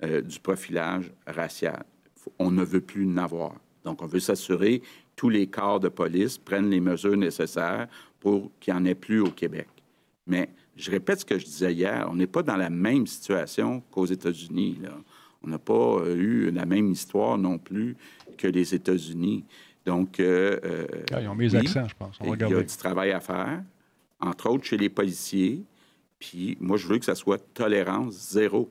[0.00, 1.84] du profilage racial.
[2.38, 3.54] On ne veut plus en avoir.
[3.84, 7.88] Donc, on veut s'assurer que tous les corps de police prennent les mesures nécessaires
[8.20, 9.66] pour qu'il n'y en ait plus au Québec.
[10.28, 13.82] Mais je répète ce que je disais hier, on n'est pas dans la même situation
[13.90, 14.78] qu'aux États-Unis.
[15.42, 17.96] On n'a pas euh, eu la même histoire non plus
[18.36, 19.44] que les États-Unis.
[19.84, 22.18] Donc, euh, euh ah, ils ont mis accents, je pense.
[22.22, 23.62] il y a du travail à faire,
[24.20, 25.64] entre autres chez les policiers.
[26.18, 28.68] Puis moi, je veux que ça soit tolérance zéro.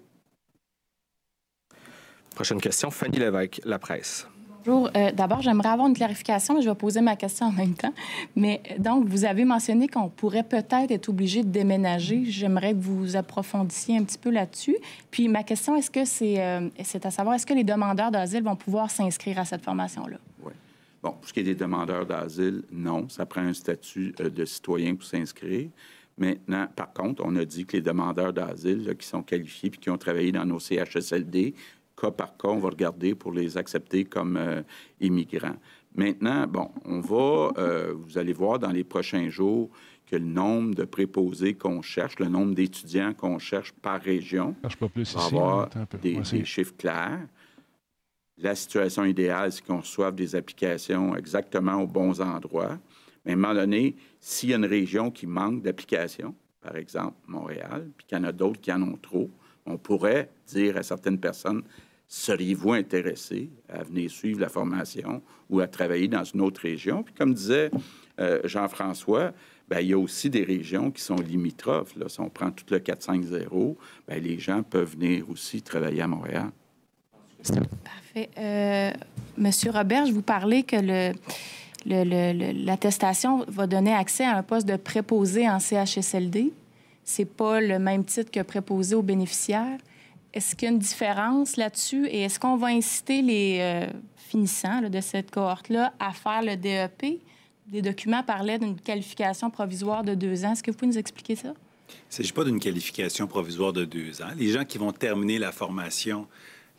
[2.35, 4.27] Prochaine question, Fanny Lévesque, La Presse.
[4.67, 6.59] Euh, d'abord, j'aimerais avoir une clarification.
[6.61, 7.93] Je vais poser ma question en même temps.
[8.35, 12.25] Mais donc, vous avez mentionné qu'on pourrait peut-être être obligé de déménager.
[12.25, 14.77] J'aimerais que vous approfondissiez un petit peu là-dessus.
[15.09, 18.43] Puis ma question, est-ce que c'est, euh, c'est à savoir, est-ce que les demandeurs d'asile
[18.43, 20.17] vont pouvoir s'inscrire à cette formation-là?
[20.43, 20.53] Oui.
[21.01, 23.07] Bon, pour ce qui est des demandeurs d'asile, non.
[23.09, 25.69] Ça prend un statut euh, de citoyen pour s'inscrire.
[26.17, 29.89] Maintenant, par contre, on a dit que les demandeurs d'asile qui sont qualifiés puis qui
[29.89, 31.53] ont travaillé dans nos CHSLD
[31.99, 34.61] cas par cas, on va regarder pour les accepter comme euh,
[35.01, 35.55] immigrants.
[35.95, 39.69] Maintenant, bon, on va, euh, vous allez voir dans les prochains jours
[40.05, 44.87] que le nombre de préposés qu'on cherche, le nombre d'étudiants qu'on cherche par région, pas
[44.87, 45.69] plus va avoir
[46.01, 47.27] des, chiffres clairs.
[48.37, 52.77] La situation idéale, c'est qu'on reçoive des applications exactement aux bons endroits.
[53.27, 57.17] Mais à un moment donné, s'il y a une région qui manque d'applications, par exemple
[57.27, 59.29] Montréal, puis qu'il y en a d'autres qui en ont trop,
[59.65, 61.61] on pourrait dire à certaines personnes,
[62.07, 67.03] seriez-vous intéressé à venir suivre la formation ou à travailler dans une autre région?
[67.03, 67.69] Puis comme disait
[68.21, 69.33] euh, Jean-François,
[69.67, 71.97] ben, il y a aussi des régions qui sont limitrophes.
[71.97, 72.07] Là.
[72.07, 73.75] Si on prend tout le 4-5-0,
[74.07, 76.51] ben, les gens peuvent venir aussi travailler à Montréal.
[77.43, 78.29] Parfait.
[78.37, 78.91] Euh,
[79.37, 81.11] Monsieur Robert, je vous parlais que le,
[81.87, 86.51] l'attestation va donner accès à un poste de préposé en CHSLD.
[87.03, 89.77] C'est pas le même titre que préposé aux bénéficiaires.
[90.33, 92.05] Est-ce qu'il y a une différence là-dessus?
[92.07, 97.21] Et est-ce qu'on va inciter les euh, finissants de cette cohorte-là à faire le DEP?
[97.71, 100.51] Les documents parlaient d'une qualification provisoire de deux ans.
[100.51, 101.53] Est-ce que vous pouvez nous expliquer ça?
[101.89, 104.29] Il ne s'agit pas d'une qualification provisoire de deux ans.
[104.37, 106.27] Les gens qui vont terminer la formation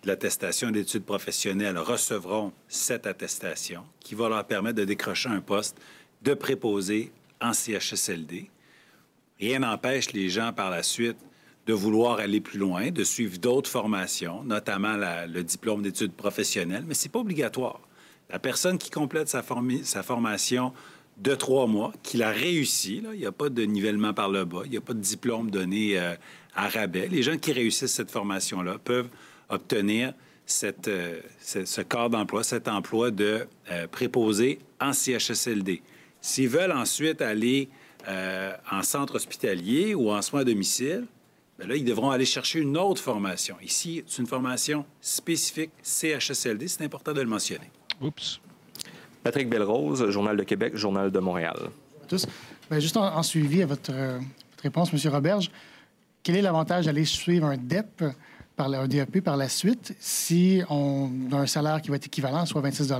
[0.04, 5.76] l'attestation d'études professionnelles recevront cette attestation qui va leur permettre de décrocher un poste
[6.22, 8.50] de préposé en CHSLD.
[9.40, 11.18] Rien n'empêche les gens par la suite
[11.66, 16.94] de vouloir aller plus loin, de suivre d'autres formations, notamment le diplôme d'études professionnelles, mais
[16.94, 17.80] ce n'est pas obligatoire.
[18.30, 20.72] La personne qui complète sa, formation
[21.18, 24.62] de trois mois, qui l'a réussi, il n'y a pas de nivellement par le bas,
[24.64, 26.14] il n'y a pas de diplôme donné euh,
[26.54, 27.08] à rabais.
[27.08, 29.08] Les gens qui réussissent cette formation-là peuvent
[29.48, 30.12] obtenir
[30.46, 35.82] cette, euh, ce, corps d'emploi, cet emploi de euh, préposé en CHSLD.
[36.20, 37.68] S'ils veulent ensuite aller
[38.72, 41.04] en centre hospitalier ou en soins à domicile,
[41.58, 43.56] Bien là, ils devront aller chercher une autre formation.
[43.60, 46.68] Ici, c'est une formation spécifique CHSLD.
[46.68, 47.70] C'est important de le mentionner.
[48.00, 48.40] Oups.
[49.24, 51.56] Patrick Belrose, Journal de Québec, Journal de Montréal.
[52.06, 52.26] tous.
[52.70, 55.12] Ben, juste en, suivi à votre, euh, votre, réponse, M.
[55.12, 55.50] Roberge,
[56.22, 58.04] quel est l'avantage d'aller suivre un DEP
[58.58, 62.44] par un DEP par la suite si on a un salaire qui va être équivalent,
[62.44, 62.92] soit 26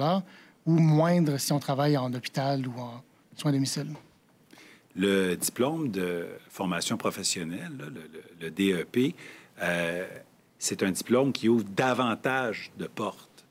[0.65, 3.03] ou moindre si on travaille en hôpital ou en
[3.37, 3.89] soins à domicile?
[4.95, 7.73] Le diplôme de formation professionnelle,
[8.41, 9.15] le, DEP,
[9.61, 10.07] euh,
[10.59, 13.45] c'est un diplôme qui ouvre davantage de portes.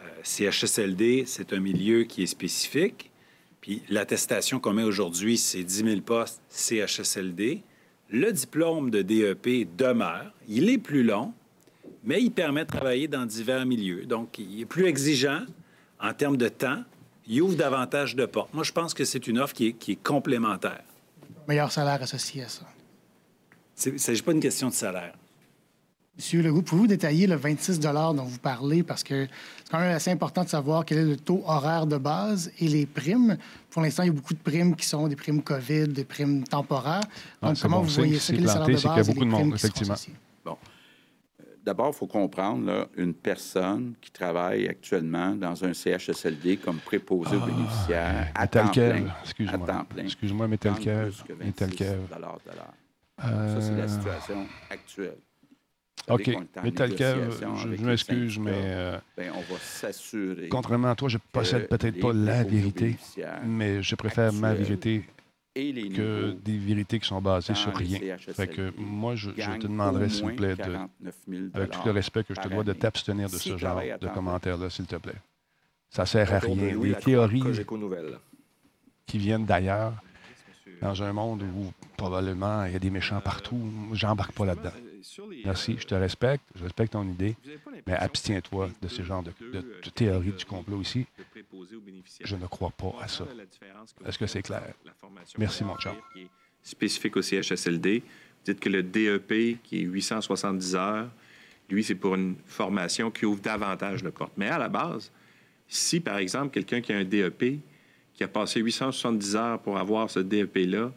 [0.00, 3.10] Euh, CHSLD, c'est un milieu qui est spécifique.
[3.60, 7.62] Puis l'attestation qu'on met aujourd'hui, c'est 10 000 postes CHSLD.
[8.10, 10.32] Le diplôme de DEP demeure.
[10.48, 11.32] Il est plus long,
[12.04, 14.04] mais il permet de travailler dans divers milieux.
[14.06, 15.42] Donc, il est plus exigeant
[16.00, 16.82] en termes de temps.
[17.26, 18.52] Il ouvre davantage de portes.
[18.52, 20.82] Moi, je pense que c'est une offre qui est complémentaire
[21.48, 22.62] meilleur salaire associé à ça.
[23.86, 25.14] Il ne s'agit pas d'une question de salaire.
[26.16, 28.82] Monsieur Legault, pouvez-vous détailler le 26 dont vous parlez?
[28.82, 29.26] Parce que
[29.64, 32.68] c'est quand même assez important de savoir quel est le taux horaire de base et
[32.68, 33.38] les primes.
[33.70, 36.44] Pour l'instant, il y a beaucoup de primes qui sont des primes COVID, des primes
[36.44, 37.00] temporaires.
[37.40, 38.34] Donc, comment vous voyez ça?
[38.34, 38.82] Quel est le salaire de base?
[38.82, 39.94] Il y a beaucoup de monde, effectivement.
[41.64, 47.36] D'abord, il faut comprendre, là, une personne qui travaille actuellement dans un CHSLD comme préposé
[47.36, 49.06] aux ah, bénéficiaires à temps plein.
[49.98, 50.48] Excuse-moi.
[50.48, 51.12] Mais tel quel.
[53.18, 55.18] Ça, c'est la situation actuelle.
[56.08, 56.30] OK.
[56.64, 58.50] Mais tel quel, je, m'excuse, mais.
[58.54, 60.48] Euh, ben, on va s'assurer.
[60.48, 62.96] Contrairement à toi, je possède peut-être pas la vérité,
[63.44, 65.04] mais je préfère ma vérité
[65.54, 68.16] que des vérités qui sont basées sur rien.
[68.18, 70.56] Fait que moi, je, te demanderais, s'il vous plaît,
[71.54, 74.70] avec tout le respect que je te dois, de t'abstenir de ce genre de commentaires-là,
[74.70, 75.20] s'il te plaît.
[75.90, 76.78] Ça sert à rien.
[76.80, 77.42] Les théories
[79.06, 79.92] qui viennent d'ailleurs,
[80.80, 83.60] dans un monde où probablement il y a des méchants partout,
[83.92, 84.72] j'embarque pas là-dedans.
[85.44, 87.36] Merci, je te respecte, je respecte ton idée,
[87.86, 91.06] mais abstiens-toi de ce genre de, de, de théorie du complot ici.
[92.22, 93.26] Je ne crois pas à ça.
[94.06, 94.74] Est-ce que c'est clair?
[95.38, 95.96] Merci, mon cher.
[96.62, 98.00] Spécifique au CHSLD.
[98.00, 101.08] Vous dites que le DEP, qui est 870 heures,
[101.68, 104.34] lui, c'est pour une formation qui ouvre davantage de portes.
[104.36, 105.10] Mais à la base,
[105.68, 107.60] si, par exemple, quelqu'un qui a un DEP,
[108.14, 110.92] qui a passé 870 heures pour avoir ce DEP-là,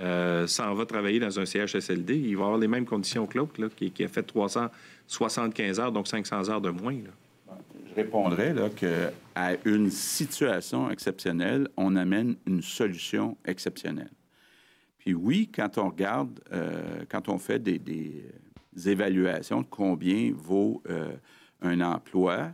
[0.00, 3.54] euh, s'en va travailler dans un CHSLD, il va avoir les mêmes conditions que l'autre,
[3.76, 6.96] qui, a fait 375 heures, donc 500 heures de moins.
[7.88, 14.10] Je répondrais qu'à une situation exceptionnelle, on amène une solution exceptionnelle.
[14.98, 17.80] Puis oui, quand on regarde, euh, quand on fait des,
[18.86, 21.12] évaluations de combien vaut euh,
[21.62, 22.52] un emploi,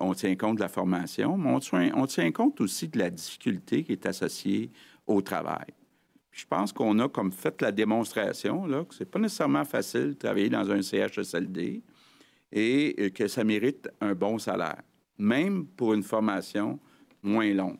[0.00, 3.92] on tient compte de la formation, mais on tient compte aussi de la difficulté qui
[3.92, 4.72] est associée
[5.06, 5.68] au travail
[6.32, 10.10] je pense qu'on a comme fait la démonstration là, que ce n'est pas nécessairement facile
[10.10, 11.82] de travailler dans un CHSLD
[12.52, 14.82] et euh, que ça mérite un bon salaire,
[15.18, 16.78] même pour une formation
[17.22, 17.76] moins longue.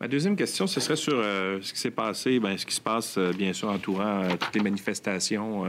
[0.00, 2.80] Ma deuxième question, ce serait sur euh, ce qui s'est passé, bien, ce qui se
[2.80, 5.64] passe, euh, bien sûr, entourant toutes les manifestations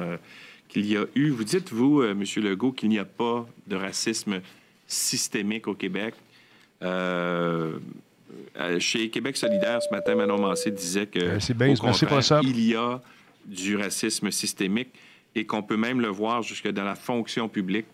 [0.68, 1.30] qu'il y a eu.
[1.30, 2.24] Vous dites, vous, M.
[2.38, 4.42] Legault, qu'il n'y a pas de racisme
[4.86, 6.16] systémique au Québec.
[8.60, 13.02] Euh, chez Québec solidaire, ce matin, Manon Massé disait que euh, il y a
[13.46, 14.90] du racisme systémique
[15.36, 17.86] et qu'on peut même le voir jusque dans la fonction publique,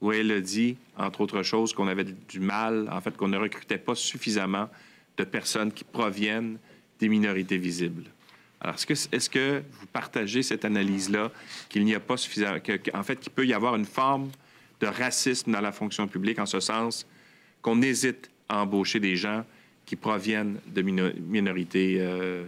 [0.00, 3.38] où elle a dit, entre autres choses, qu'on avait du mal, en fait, qu'on ne
[3.38, 4.68] recrutait pas suffisamment
[5.16, 6.58] de personnes qui proviennent
[7.00, 8.04] des minorités visibles.
[8.60, 11.30] Alors, est-ce que, est que vous partagez cette analyse-là,
[11.68, 12.58] qu'il n'y a pas suffisamment,
[12.92, 14.30] en fait, qu'il peut y avoir une forme
[14.80, 17.06] de racisme dans la fonction publique, en ce sens
[17.62, 19.44] qu'on hésite à embaucher des gens
[19.84, 22.44] qui proviennent de minorités euh,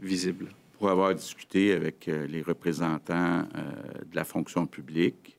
[0.00, 0.48] visibles.
[0.78, 3.72] Pour avoir discuté avec euh, les représentants euh,
[4.10, 5.36] de la fonction publique,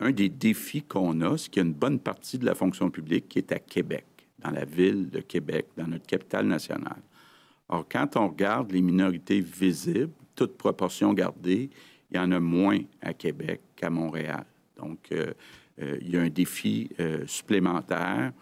[0.00, 2.90] un des défis qu'on a, c'est qu'il y a une bonne partie de la fonction
[2.90, 4.04] publique qui est à Québec,
[4.40, 7.00] dans la ville de Québec, dans notre capitale nationale.
[7.68, 11.70] Or, quand on regarde les minorités visibles, toute proportion gardée,
[12.10, 14.44] il y en a moins à Québec qu'à Montréal.
[14.76, 15.12] Donc,
[15.80, 16.90] il y a un défi
[17.26, 18.32] supplémentaire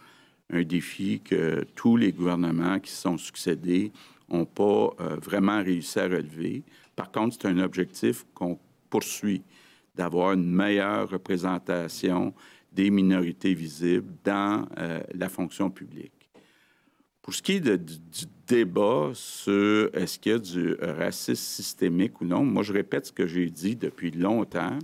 [0.51, 3.93] un défi que tous les gouvernements qui se sont succédés
[4.29, 6.63] n'ont pas euh, vraiment réussi à relever.
[6.95, 8.59] Par contre, c'est un objectif qu'on
[8.91, 9.43] poursuit,
[9.95, 12.35] d'avoir une meilleure représentation
[12.73, 16.13] des minorités visibles dans euh, la fonction publique.
[17.23, 22.25] Pour ce qui est du débat sur est-ce qu'il y a du racisme systémique ou
[22.25, 24.79] non, moi je répète ce que j'ai dit depuis longtemps.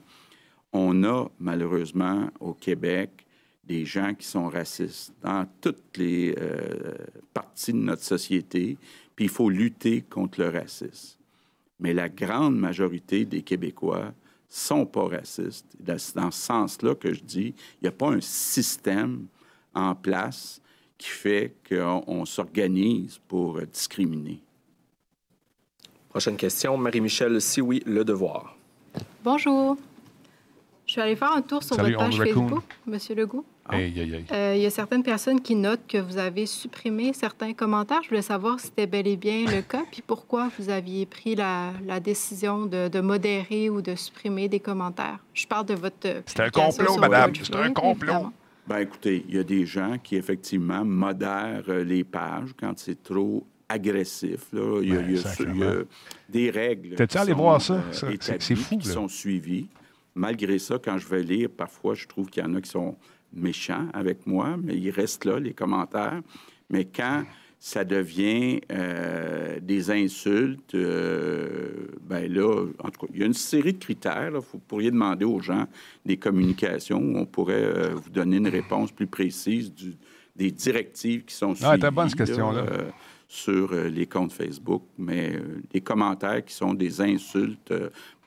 [0.73, 3.27] On a malheureusement au Québec
[3.65, 6.95] des gens qui sont racistes dans toutes les euh,
[7.33, 8.77] parties de notre société,
[9.15, 11.19] puis il faut lutter contre le racisme.
[11.79, 14.13] Mais la grande majorité des Québécois
[14.49, 15.67] sont pas racistes.
[15.79, 19.27] C'est dans ce sens-là que je dis, il n'y a pas un système
[19.75, 20.61] en place
[20.99, 24.41] qui fait qu'on s'organise pour discriminer.
[26.09, 28.57] Prochaine question, Marie-Michel Si oui, Le Devoir.
[29.25, 29.77] Bonjour.
[30.87, 32.99] Je suis allée faire un tour sur votre page Facebook, M.
[33.17, 33.47] Legault.
[33.73, 38.03] Euh, il y a certaines personnes qui notent que vous avez supprimé certains commentaires.
[38.03, 41.35] Je voulais savoir si c'était bel et bien le cas, puis pourquoi vous aviez pris
[41.35, 45.19] la, décision de, modérer ou de supprimer des commentaires.
[45.35, 46.23] Je parle de votre...
[46.27, 47.33] C'est un complot, madame.
[47.35, 48.33] C'est un complot.
[48.67, 53.03] Ben écoutez, il y a des gens qui, effectivement, modèrent euh, les pages quand c'est
[53.03, 54.47] trop agressif.
[54.53, 54.81] Là.
[54.83, 54.95] Il,
[55.59, 55.83] y a,
[56.29, 57.75] des règles T'es-tu allé voir ça?
[58.05, 58.79] Euh, c'est fou.
[58.79, 59.69] qui sont suivies.
[60.15, 62.97] Malgré ça, quand je vais lire, parfois, je trouve qu'il y en a qui sont
[63.35, 66.21] méchants avec moi, mais ils restent là, les commentaires.
[66.71, 67.25] Mais quand
[67.65, 73.35] ça devient euh, des insultes, euh, ben là, en tout cas, il y a une
[73.35, 74.33] série de critères.
[74.33, 75.67] Vous pourriez demander aux gens
[76.05, 79.73] des communications où on pourrait euh, vous donner une réponse plus précise
[80.35, 81.95] des directives qui sont ah, suivies.
[81.95, 82.65] bonne question-là.
[83.29, 85.39] sur les comptes Facebook, mais
[85.71, 87.73] des commentaires qui sont des insultes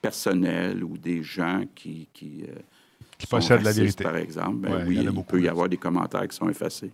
[0.01, 2.45] personnelles ou des gens qui, qui
[3.17, 4.03] qui possèdent la vérité.
[4.03, 6.91] Par exemple, ben oui, il, peut y avoir des commentaires qui sont effacés.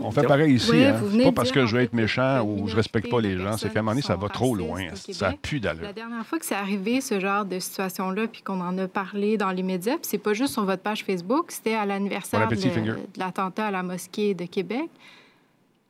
[0.00, 0.72] on fait pareil ici.
[0.84, 1.00] hein?
[1.24, 3.56] Pas parce que je veux être méchant ou je respecte pas les gens.
[3.56, 4.88] C'est qu'à un moment donné, ça va trop loin.
[4.94, 5.82] Ça pue d'allure.
[5.82, 9.36] La dernière fois que c'est arrivé, ce genre de situation-là, puis qu'on en a parlé
[9.36, 12.54] dans les médias, puis c'est pas juste sur votre page Facebook, c'était à l'anniversaire de,
[12.54, 14.88] de l'attentat à la mosquée de Québec.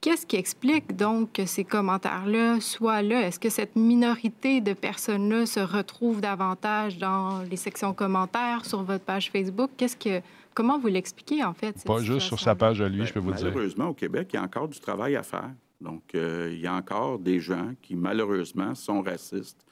[0.00, 3.26] Qu'est-ce qui explique donc que ces commentaires-là soient là?
[3.26, 9.04] Est-ce que cette minorité de personnes-là se retrouve davantage dans les sections commentaires sur votre
[9.04, 9.70] page Facebook?
[9.76, 10.20] Qu'est-ce que,
[10.54, 11.82] comment vous l'expliquez, en fait?
[11.84, 13.46] Pas juste sur sa page à lui, je peux vous dire.
[13.46, 15.50] Malheureusement, au Québec, il y a encore du travail à faire.
[15.80, 19.64] Donc, euh, il y a encore des gens qui, malheureusement, sont racistes.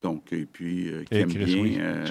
[0.00, 2.06] Donc, et puis, euh, qui aiment bien euh,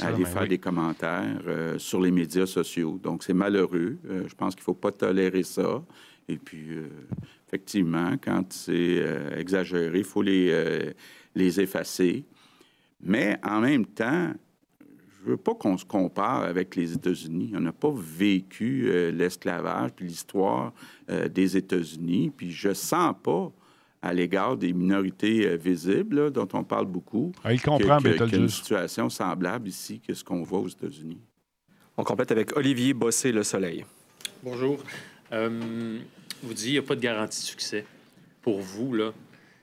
[0.00, 1.40] aller faire des commentaires
[1.78, 2.98] sur les médias sociaux.
[3.00, 3.98] Donc, c'est malheureux.
[4.04, 5.82] je pense qu'il ne faut pas tolérer ça.
[6.28, 6.88] Et puis, euh,
[7.48, 10.92] effectivement, quand c'est euh, exagéré, il faut les, euh,
[11.34, 12.24] les effacer.
[13.00, 14.32] Mais en même temps,
[14.80, 17.52] je veux pas qu'on se compare avec les États-Unis.
[17.54, 20.72] On n'a pas vécu l'esclavage puis l'histoire
[21.08, 22.32] des États-Unis.
[22.36, 23.52] Puis je sens pas
[24.02, 28.36] à l'égard des minorités visibles, dont on parle beaucoup, ah, il comprend, qu'il y a
[28.36, 31.20] une situation semblable ici que ce qu'on voit aux États-Unis.
[31.96, 33.84] On complète avec Olivier Bossé-Le Soleil.
[34.42, 34.78] Bonjour.
[35.32, 35.98] Euh,
[36.42, 37.84] vous dites qu'il n'y a pas de garantie de succès.
[38.42, 39.12] Pour vous, là,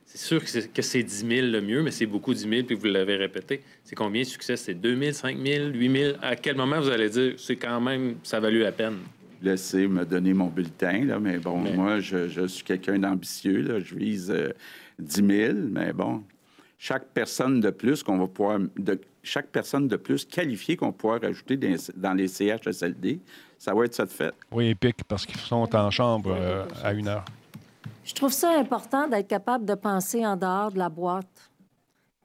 [0.06, 2.86] c'est sûr que c'est 10 000 le mieux, mais c'est beaucoup 10 000, puis vous
[2.86, 3.62] l'avez répété.
[3.84, 4.56] C'est combien de succès?
[4.56, 6.18] C'est 2 000, 5 000, 8 000?
[6.22, 8.98] À quel moment vous allez dire c'est quand même, ça a valu la peine?
[9.42, 14.34] Laissez me donner mon bulletin, là, mais bon, moi, je, suis quelqu'un d'ambitieux, je vise
[14.98, 16.24] 10 euh, 000, mais bon,
[16.80, 21.18] chaque personne de plus qu'on va pouvoir, de, chaque personne de plus qualifiée qu'on pourra
[21.20, 21.58] rajouter
[21.96, 23.20] dans les CHSLD,
[23.58, 24.36] ça va être cette fête.
[24.52, 27.26] Oui, épique, parce qu'ils sont en chambre euh, à une heure.
[28.04, 31.52] Je trouve ça important d'être capable de penser en dehors de la boîte.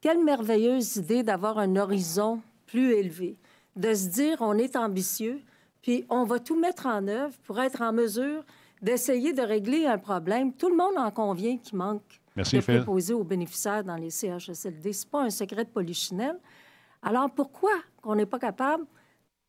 [0.01, 3.37] Quelle merveilleuse idée d'avoir un horizon plus élevé,
[3.77, 5.41] de se dire on est ambitieux,
[5.83, 8.43] puis on va tout mettre en œuvre pour être en mesure
[8.81, 10.53] d'essayer de régler un problème.
[10.53, 14.93] Tout le monde en convient qu'il manque Merci, de préposer aux bénéficiaires dans les CHSLD.
[14.93, 16.39] Ce n'est pas un secret de polichinelle.
[17.05, 18.85] Alors pourquoi on n'est pas capable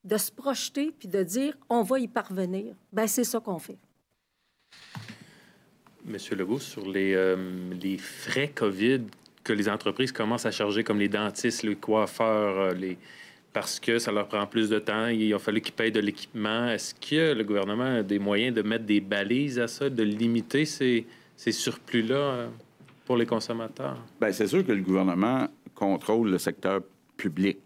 [0.03, 2.75] de se projeter puis de dire on va y parvenir?
[2.91, 3.77] Ben c'est ça qu'on fait.
[6.03, 7.35] Monsieur Legault, sur les, euh,
[7.81, 9.01] les, frais COVID
[9.43, 12.97] que les entreprises commencent à charger, comme les dentistes, les coiffeurs, euh, les...
[13.53, 16.67] parce que ça leur prend plus de temps, il a fallu qu'ils payent de l'équipement.
[16.67, 20.65] Est-ce que le gouvernement a des moyens de mettre des balises à ça, de limiter
[20.65, 22.47] ces, ces surplus-là euh,
[23.05, 23.97] pour les consommateurs?
[24.19, 26.81] Bien, c'est sûr que le gouvernement contrôle le secteur
[27.17, 27.57] public.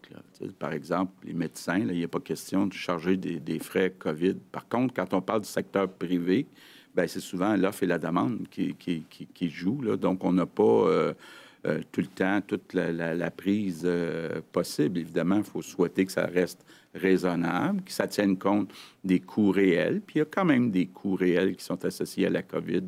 [0.57, 4.35] Par exemple, les médecins, il n'y a pas question de charger des, frais COVID.
[4.51, 6.47] Par contre, quand on parle du secteur privé,
[6.95, 9.95] ben, c'est souvent l'offre et la demande qui, jouent.
[9.97, 11.13] Donc, on n'a pas euh,
[11.67, 14.99] euh, tout le temps toute la, prise euh, possible.
[14.99, 18.73] Évidemment, il faut souhaiter que ça reste raisonnable, que ça tienne compte
[19.03, 20.01] des coûts réels.
[20.01, 22.85] Puis il y a quand même des coûts réels qui sont associés à la COVID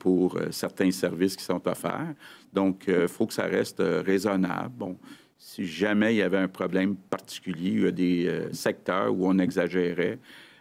[0.00, 2.14] pour certains services qui sont offerts.
[2.52, 4.74] Donc, il faut que ça reste raisonnable.
[4.76, 4.98] Bon,
[5.40, 9.26] si jamais il y avait un problème particulier, il y a des euh, secteurs où
[9.26, 10.18] on exagérait,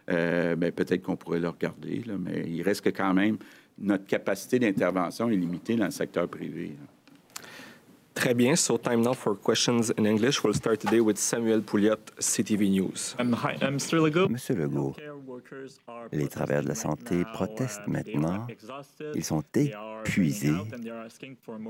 [0.09, 3.37] euh, ben, peut-être qu'on pourrait le regarder, mais il reste que quand même
[3.77, 6.77] notre capacité d'intervention est limitée dans le secteur privé.
[8.19, 8.57] Très bien.
[8.57, 10.43] So time now for questions in English.
[10.43, 13.15] We'll start today with Samuel Pouliot, CTV News.
[13.17, 13.97] Mr.
[13.97, 14.27] Legault.
[14.27, 14.93] Monsieur Legault,
[16.11, 18.45] les travailleurs de la santé protestent maintenant.
[19.15, 20.53] Ils sont épuisés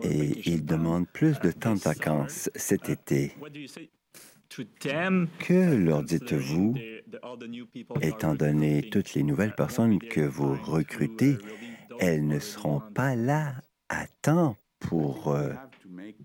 [0.02, 3.32] et ils demandent plus de temps de vacances cet été.
[5.38, 6.74] Que leur dites-vous,
[8.02, 11.38] étant donné toutes les nouvelles personnes que vous recrutez,
[12.00, 13.54] elles ne seront pas là
[13.90, 15.54] à temps pour euh,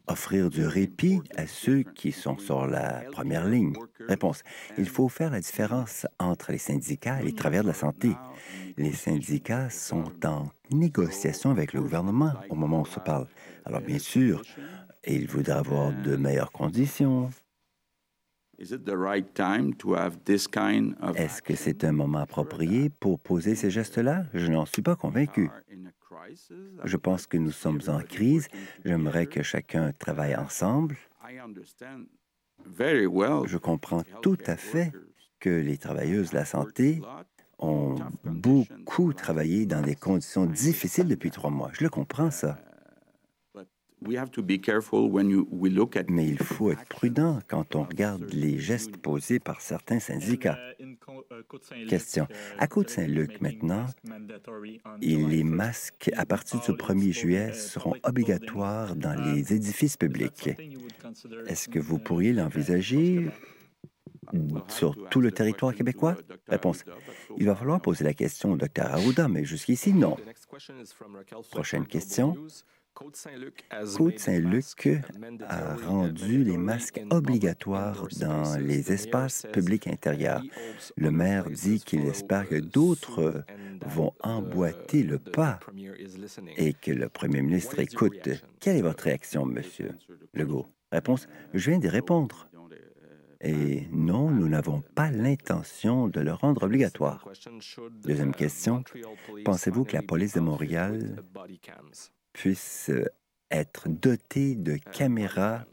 [0.06, 3.74] offrir du répit à ceux qui sont sur la première ligne?
[4.08, 4.42] Réponse.
[4.78, 8.12] Il faut faire la différence entre les syndicats et les travailleurs de la santé.
[8.76, 13.26] Les syndicats sont en négociation avec le gouvernement au moment où on se parle.
[13.64, 14.42] Alors, bien sûr,
[15.06, 17.30] ils voudraient avoir de meilleures conditions.
[18.58, 18.76] Est-ce
[21.42, 24.24] que c'est un moment approprié pour poser ces gestes-là?
[24.32, 25.50] Je n'en suis pas convaincu.
[26.84, 28.48] Je pense que nous sommes en crise.
[28.84, 30.96] J'aimerais que chacun travaille ensemble.
[32.76, 34.92] Je comprends tout à fait
[35.40, 37.00] que les travailleuses de la santé
[37.58, 41.70] ont beaucoup travaillé dans des conditions difficiles depuis trois mois.
[41.72, 42.58] Je le comprends, ça.
[46.08, 50.58] Mais il faut être prudent quand on regarde les gestes posés par certains syndicats.
[51.88, 52.26] Question.
[52.58, 53.86] À Côte-Saint-Luc, maintenant,
[55.00, 60.50] les masques, à partir du 1er juillet, seront obligatoires dans les édifices publics.
[61.46, 63.28] Est-ce que vous pourriez l'envisager
[64.68, 66.16] sur tout le territoire québécois?
[66.48, 66.84] Réponse.
[67.36, 70.16] Il va falloir poser la question au Dr Arruda, mais jusqu'ici, non.
[71.50, 72.36] Prochaine question.
[72.94, 73.64] Côte-Saint-Luc
[75.48, 80.42] a rendu les masques obligatoires dans les espaces publics intérieurs.
[80.96, 83.44] Le maire dit qu'il espère que d'autres
[83.86, 85.58] vont emboîter le pas
[86.56, 88.28] et que le premier ministre écoute.
[88.60, 89.90] Quelle est votre réaction, Monsieur
[90.32, 90.68] Legault?
[90.92, 92.48] Réponse, je viens d'y répondre.
[93.40, 97.28] Et non, nous n'avons pas l'intention de le rendre obligatoire.
[98.02, 98.84] Deuxième question,
[99.44, 101.16] pensez-vous que la police de Montréal
[102.34, 103.06] puisse euh,
[103.50, 105.64] être doté de caméras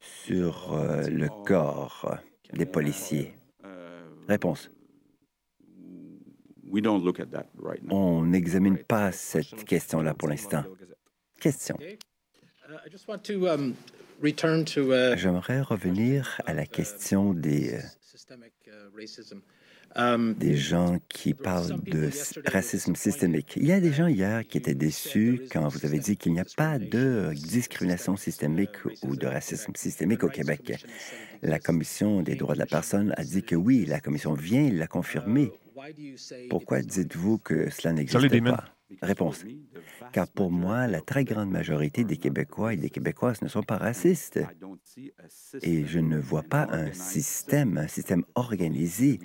[0.00, 2.16] sur euh, le corps
[2.54, 3.34] des policiers?
[4.26, 4.70] Réponse.
[7.90, 10.64] On n'examine pas cette question-là pour l'instant.
[11.38, 11.76] Question.
[15.16, 17.80] J'aimerais revenir à la question des euh,
[19.32, 19.42] Um,
[19.96, 22.10] des gens qui parlent de
[22.46, 23.54] racisme systémique.
[23.56, 26.40] Il y a des gens hier qui étaient déçus quand vous avez dit qu'il n'y
[26.40, 30.84] a pas de discrimination systémique ou de racisme systémique au Québec.
[31.42, 34.86] La Commission des droits de la personne a dit que oui, la Commission vient l'a
[34.86, 35.50] confirmer.
[36.50, 38.64] Pourquoi dites-vous que cela n'existe pas?
[39.02, 39.44] Réponse.
[40.12, 43.76] Car pour moi, la très grande majorité des Québécois et des Québécoises ne sont pas
[43.76, 44.40] racistes.
[45.62, 49.20] Et je ne vois pas un système, un système organisé,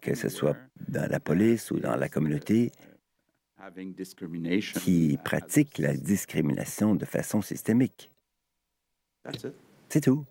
[0.00, 0.56] que ce soit
[0.88, 2.72] dans la police ou dans la communauté,
[4.80, 8.10] qui pratique la discrimination de façon systémique.
[9.88, 10.24] C'est tout.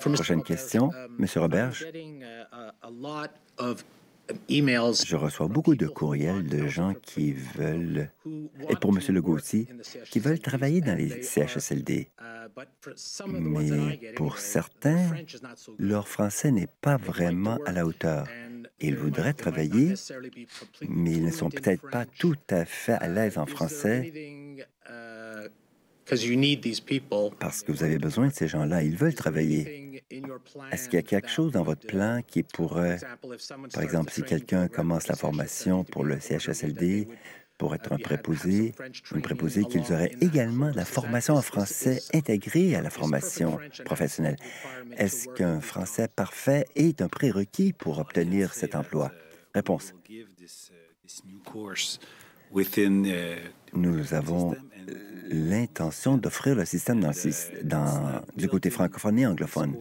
[0.00, 1.26] Prochaine question, M.
[1.36, 1.86] Roberge.
[4.48, 8.10] Je reçois beaucoup de courriels de gens qui veulent,
[8.68, 9.00] et pour M.
[9.14, 9.66] Legault aussi,
[10.10, 12.08] qui veulent travailler dans les CHSLD.
[13.28, 15.10] Mais pour certains,
[15.78, 18.26] leur français n'est pas vraiment à la hauteur.
[18.80, 19.94] Ils voudraient travailler,
[20.88, 24.12] mais ils ne sont peut-être pas tout à fait à l'aise en français
[27.38, 28.82] parce que vous avez besoin de ces gens-là.
[28.82, 29.89] Ils veulent travailler.
[30.72, 32.98] Est-ce qu'il y a quelque chose dans votre plan qui pourrait,
[33.72, 37.08] par exemple, si quelqu'un commence la formation pour le CHSLD,
[37.58, 38.72] pour être un préposé,
[39.14, 44.36] une préposée, qu'ils auraient également la formation en français intégrée à la formation professionnelle.
[44.96, 49.12] Est-ce qu'un français parfait est un prérequis pour obtenir cet emploi?
[49.54, 49.92] Réponse.
[53.74, 54.56] Nous avons
[55.30, 59.76] l'intention d'offrir le système dans, du côté francophone et anglophone.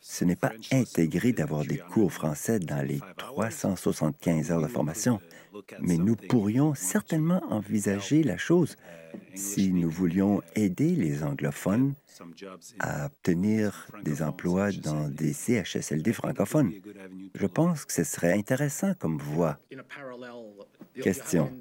[0.00, 5.20] Ce n'est pas intégré d'avoir des cours français dans les 375 heures de formation,
[5.80, 8.76] mais nous pourrions certainement envisager la chose
[9.34, 11.94] si nous voulions aider les anglophones
[12.80, 16.72] à obtenir des emplois dans des CHSLD francophones.
[17.34, 19.58] Je pense que ce serait intéressant comme voie.
[21.00, 21.52] Question.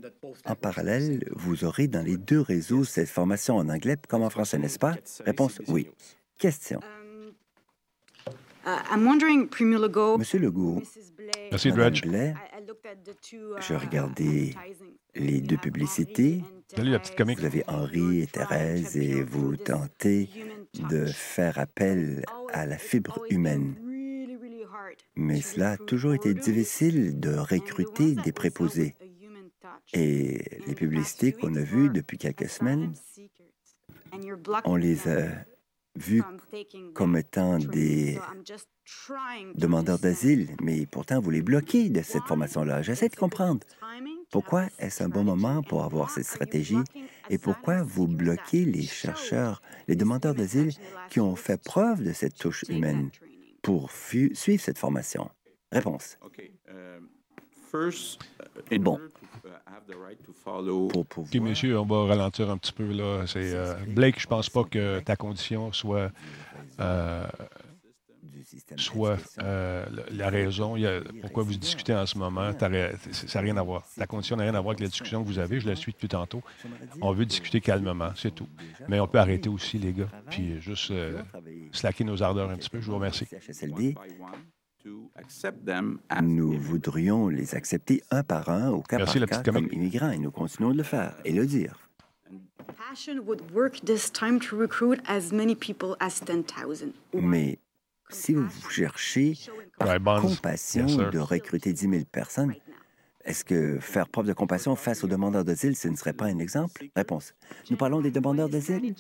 [0.46, 4.58] En parallèle, vous aurez dans les deux réseaux cette formation en anglais comme en français,
[4.58, 4.96] n'est-ce pas?
[5.26, 5.90] Réponse oui.
[6.40, 6.80] Question.
[10.18, 10.82] Monsieur Legault,
[11.52, 12.02] Merci, Dredge.
[13.62, 14.54] je regardais
[15.16, 16.44] les deux publicités.
[16.76, 17.40] Salut, la petite comique.
[17.40, 20.30] Vous avez Henri et Thérèse et vous tentez
[20.90, 23.76] de faire appel à la fibre humaine.
[25.16, 28.96] Mais cela a toujours été difficile de recruter des préposés.
[29.94, 32.94] Et les publicités qu'on a vues depuis quelques semaines,
[34.66, 35.30] on les a
[35.98, 36.24] vus
[36.94, 38.20] comme étant des
[39.56, 42.82] demandeurs d'asile, mais pourtant vous les bloquez de cette formation-là.
[42.82, 43.66] J'essaie de comprendre.
[44.30, 46.78] Pourquoi est-ce un bon moment pour avoir cette stratégie
[47.30, 50.72] et pourquoi vous bloquez les chercheurs, les demandeurs d'asile
[51.10, 53.10] qui ont fait preuve de cette touche humaine
[53.62, 55.30] pour suivre cette formation?
[55.72, 56.18] Réponse.
[58.80, 59.00] Bon.
[61.18, 62.92] OK, monsieur, on va ralentir un petit peu.
[62.92, 63.26] là.
[63.28, 66.12] C'est euh, Blake, je pense pas que ta condition soit
[66.80, 67.28] euh,
[68.78, 70.76] soit euh, la raison
[71.22, 72.52] pourquoi vous discutez en ce moment.
[72.60, 73.84] Ça n'a rien à voir.
[73.98, 75.60] La condition n'a rien à voir avec la discussion que vous avez.
[75.60, 76.42] Je la suis depuis tantôt.
[77.02, 78.48] On veut discuter calmement, c'est tout.
[78.88, 80.94] Mais on peut arrêter aussi, les gars, puis juste
[81.72, 82.80] slacker nos ardeurs un petit peu.
[82.80, 83.28] Je vous remercie.
[86.22, 90.32] Nous voudrions les accepter un par un, au cas par cas, comme immigrants, et nous
[90.32, 91.90] continuons de le faire et le dire.
[97.14, 97.60] Mais
[98.10, 99.34] si vous cherchez
[99.78, 102.54] par compassion de recruter 10 000 personnes,
[103.28, 106.40] est-ce que faire preuve de compassion face aux demandeurs d'asile, ce ne serait pas un
[106.40, 106.88] exemple?
[106.96, 107.36] Réponse.
[107.70, 108.96] Nous parlons des demandeurs d'asile?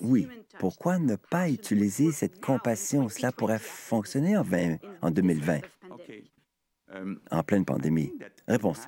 [0.00, 0.26] Oui.
[0.58, 3.08] Pourquoi ne pas utiliser cette compassion?
[3.08, 4.44] Cela pourrait fonctionner en,
[5.00, 5.60] en 2020,
[7.30, 8.12] en pleine pandémie.
[8.48, 8.80] Réponse.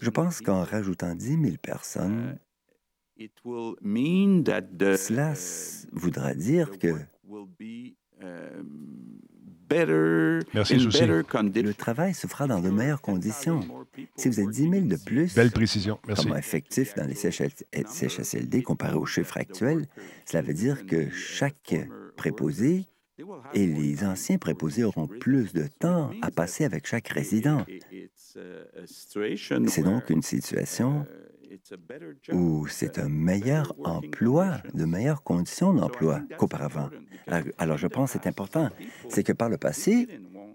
[0.00, 2.38] Je pense qu'en rajoutant 10 000 personnes,
[3.18, 5.32] cela
[5.92, 6.92] voudra dire que
[10.54, 13.60] Merci, Le travail se fera dans de meilleures conditions.
[14.16, 15.98] Si vous êtes 10 000 de plus, Belle précision.
[16.06, 16.26] Merci.
[16.26, 19.86] comme effectif dans les CHSLD comparé aux chiffres actuels,
[20.24, 21.74] cela veut dire que chaque
[22.16, 22.86] préposé
[23.54, 27.64] et les anciens préposés auront plus de temps à passer avec chaque résident.
[28.86, 31.06] C'est donc une situation
[32.32, 36.90] où c'est un meilleur emploi, de meilleures conditions d'emploi qu'auparavant.
[37.58, 38.70] Alors, je pense que c'est important.
[39.08, 40.08] C'est que par le passé,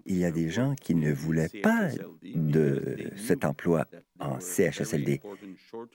[0.06, 1.88] il y a des gens qui ne voulaient pas
[2.22, 3.86] de cet emploi
[4.20, 5.20] en CHSLD,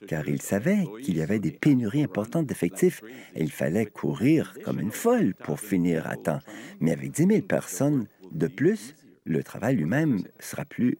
[0.06, 3.02] car ils savaient qu'il y avait des pénuries importantes d'effectifs
[3.34, 6.40] et il fallait courir comme une folle pour finir à temps.
[6.80, 8.94] Mais avec 10 000 personnes de plus,
[9.24, 10.98] le travail lui-même sera plus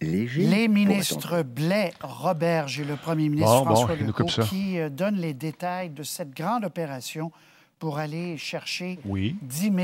[0.00, 5.90] les ministres Blais, Robert et le premier ministre François Legault qui euh, donnent les détails
[5.90, 7.30] de cette grande opération
[7.78, 9.74] pour aller chercher 10 000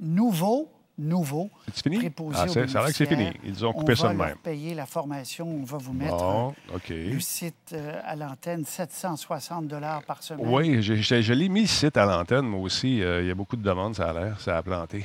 [0.00, 2.12] nouveaux nouveaux fini?
[2.34, 3.30] Ah, ça a l'air que c'est fini.
[3.44, 4.20] Ils ont coupé ça de même.
[4.20, 5.48] On va payer la formation.
[5.48, 6.54] On va vous mettre bon,
[6.88, 9.72] le site euh, à l'antenne, 760
[10.06, 10.46] par semaine.
[10.48, 13.02] Oui, je, je, l'ai mis le site à l'antenne, moi aussi.
[13.02, 14.40] Euh, il y a beaucoup de demandes, ça a l'air.
[14.40, 15.04] Ça a planté.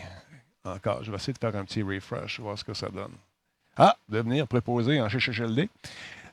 [0.63, 3.13] Encore, je vais essayer de faire un petit refresh, voir ce que ça donne.
[3.78, 5.70] Ah, devenir préposé en CHHLD.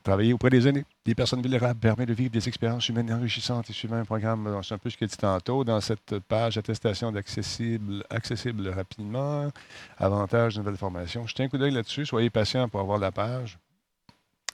[0.02, 3.72] Travailler auprès des aînés, des personnes vulnérables, permet de vivre des expériences humaines enrichissantes et
[3.72, 8.04] suivant un programme, c'est un peu ce que dit tantôt, dans cette page attestation d'accessible
[8.08, 9.50] accessible rapidement,
[9.98, 11.26] avantage de nouvelle formation.
[11.26, 13.58] Jetez un coup d'œil là-dessus, soyez patient pour avoir la page.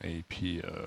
[0.02, 0.86] Et puis, euh,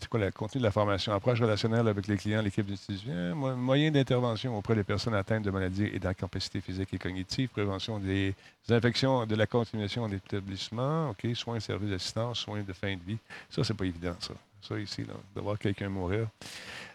[0.00, 1.12] c'est quoi le contenu de la formation?
[1.12, 5.90] Approche relationnelle avec les clients, l'équipe d'étudiants, moyen d'intervention auprès des personnes atteintes de maladies
[5.92, 8.34] et d'incapacité physique et cognitive, prévention des
[8.70, 13.18] infections, de la continuation d'établissement, OK, soins services d'assistance, soins de fin de vie.
[13.50, 14.34] Ça, c'est pas évident, ça.
[14.62, 16.28] Ça, ici, de voir quelqu'un mourir,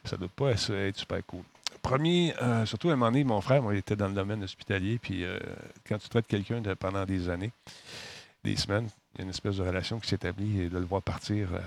[0.03, 1.43] ça ne doit pas être super cool.
[1.81, 4.43] Premier, euh, surtout à un moment donné, mon frère, moi, il était dans le domaine
[4.43, 5.39] hospitalier, puis euh,
[5.87, 7.51] quand tu traites quelqu'un pendant des années,
[8.43, 11.01] des semaines, il y a une espèce de relation qui s'établit et de le voir
[11.01, 11.53] partir.
[11.53, 11.59] Euh,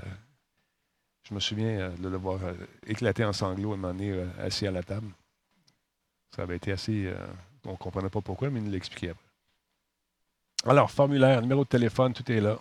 [1.29, 2.55] je me souviens euh, de le voir euh,
[2.87, 5.09] éclater en sanglots moment donné, euh, assis à la table.
[6.35, 7.12] Ça avait été assez.
[7.64, 9.24] on ne comprenait pas pourquoi, mais il nous l'expliquait après.
[10.70, 12.59] Alors, formulaire, numéro de téléphone, tout est là.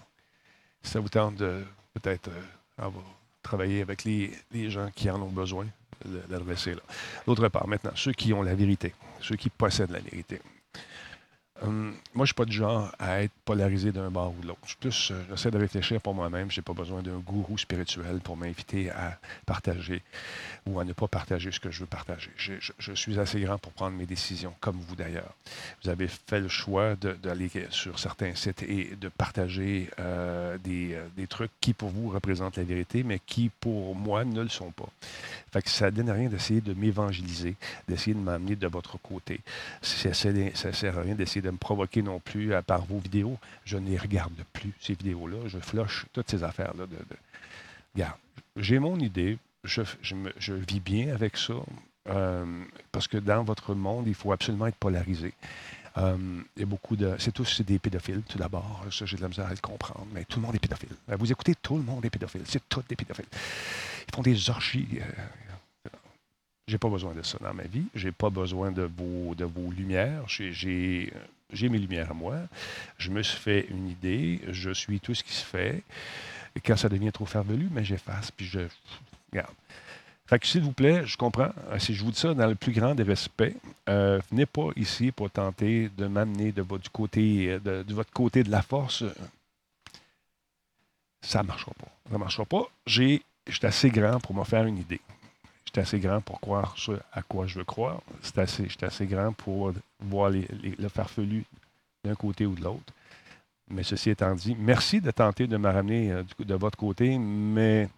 [0.82, 1.64] Si ça vous tente de
[1.94, 2.30] peut-être
[3.44, 5.68] travailler avec les, les, gens qui en ont besoin,
[6.30, 6.82] l'adresser là.
[7.26, 10.42] D'autre part, maintenant, ceux qui ont la vérité, ceux qui possèdent la vérité.
[11.64, 14.48] Hum, moi, je ne suis pas du genre à être polarisé d'un bord ou de
[14.48, 14.60] l'autre.
[14.80, 16.52] Plus, euh, j'essaie de réfléchir pour moi-même.
[16.52, 20.04] Je n'ai pas besoin d'un gourou spirituel pour m'inviter à partager
[20.68, 22.30] ou à ne pas partager ce que je veux partager.
[22.38, 25.34] Je, suis assez grand pour prendre mes décisions, comme vous d'ailleurs.
[25.84, 31.08] Vous avez fait le choix d'aller sur certains sites et de partager euh, des, euh,
[31.16, 34.72] des, trucs qui, pour vous, représentent la vérité, mais qui, pour moi, ne le sont
[34.72, 34.90] pas.
[35.52, 37.56] Fait que ça ne donne rien d'essayer de m'évangéliser,
[37.88, 39.40] d'essayer de m'amener de votre côté.
[39.82, 43.38] Ça ne sert à rien d'essayer de me provoquer non plus à par vos vidéos.
[43.66, 45.38] Je ne les regarde plus, ces vidéos-là.
[45.48, 46.86] Je flush toutes ces affaires-là.
[46.86, 46.98] De,
[47.96, 48.18] Regarde,
[48.56, 49.38] j'ai mon idée.
[49.64, 51.56] Je, je, vis bien avec ça.
[52.10, 52.46] Euh,
[52.92, 55.34] parce que dans votre monde, il faut absolument être polarisé.
[55.98, 56.16] Euh,
[56.56, 57.16] il y beaucoup de.
[57.18, 58.86] C'est tous des pédophiles, tout d'abord.
[58.92, 60.90] Ça, j'ai de la misère à le comprendre, mais tout le monde est pédophile.
[61.08, 62.44] Vous écoutez, tout le monde est pédophile.
[62.46, 63.26] C'est tous des pédophiles.
[64.08, 65.00] Ils font des orgies.
[65.02, 65.90] Euh,
[66.68, 67.86] J'ai pas besoin de ça dans ma vie.
[67.96, 70.24] J'ai pas besoin de vos, de vos lumières.
[70.28, 71.12] J'ai
[71.54, 72.36] mes lumières à moi.
[72.98, 74.42] Je me suis fait une idée.
[74.50, 75.84] Je suis tout ce qui se fait.
[76.56, 78.60] Et quand ça devient trop farvelu, mais j'efface, puis je...
[79.32, 79.54] Regarde.
[80.28, 81.52] Fait que, s'il vous plaît, je comprends.
[81.70, 83.56] Euh, si je vous dis ça dans le plus grand des respects,
[83.88, 88.44] euh, venez pas ici pour tenter de m'amener de, votre côté, euh, de, votre côté
[88.44, 89.06] de la force.
[91.22, 91.88] Ça ne marchera pas.
[92.08, 92.64] Ça ne marchera pas.
[92.86, 95.00] J'ai, j'étais assez grand pour me faire une idée.
[95.78, 98.02] Assez grand pour croire ce à quoi je veux croire.
[98.24, 100.48] C'est assez, j'étais assez grand pour voir les,
[100.80, 101.46] le farfelu
[102.04, 102.94] d'un côté ou de l'autre.
[103.70, 107.90] Mais ceci étant dit, merci de tenter de me ramener de votre côté, mais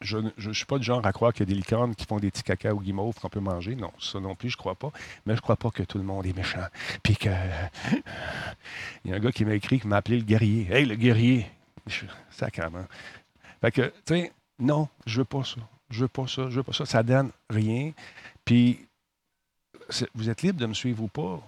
[0.00, 2.18] je ne suis pas du genre à croire qu'il y a des licornes qui font
[2.18, 3.74] des petits caca ou guimauves qu'on peut manger.
[3.74, 4.90] Non, ça non plus, je crois pas.
[5.26, 6.66] Mais je crois pas que tout le monde est méchant.
[7.02, 7.28] Puis que.
[9.04, 10.66] Il y a un gars qui m'a écrit, qui m'a appelé le guerrier.
[10.70, 11.46] Hey, le guerrier!
[12.30, 12.86] Sacrement.
[13.60, 15.60] Fait que, tu sais, non, je veux pas ça.
[15.90, 16.50] Je veux pas ça.
[16.50, 16.86] Je veux pas ça.
[16.86, 17.92] Ça donne rien.
[18.44, 18.86] Puis,
[20.14, 21.40] vous êtes libre de me suivre ou pas.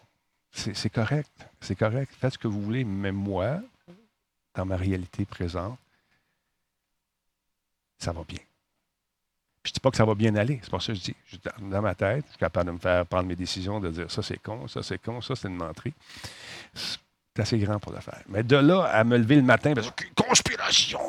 [0.52, 1.30] C'est correct.
[1.60, 2.12] C'est correct.
[2.18, 2.84] Faites ce que vous voulez.
[2.84, 3.60] Mais moi,
[4.54, 5.78] dans ma réalité présente,
[7.98, 8.38] ça va bien.
[9.62, 10.60] Puis je ne dis pas que ça va bien aller.
[10.62, 11.16] C'est pour ça que je dis,
[11.60, 14.22] dans ma tête, je suis capable de me faire prendre mes décisions, de dire ça
[14.22, 15.92] c'est con, ça c'est con, ça c'est une menterie.
[16.72, 16.98] C'est
[17.38, 18.22] assez grand pour le faire.
[18.28, 21.00] Mais de là à me lever le matin, parce que conspiration,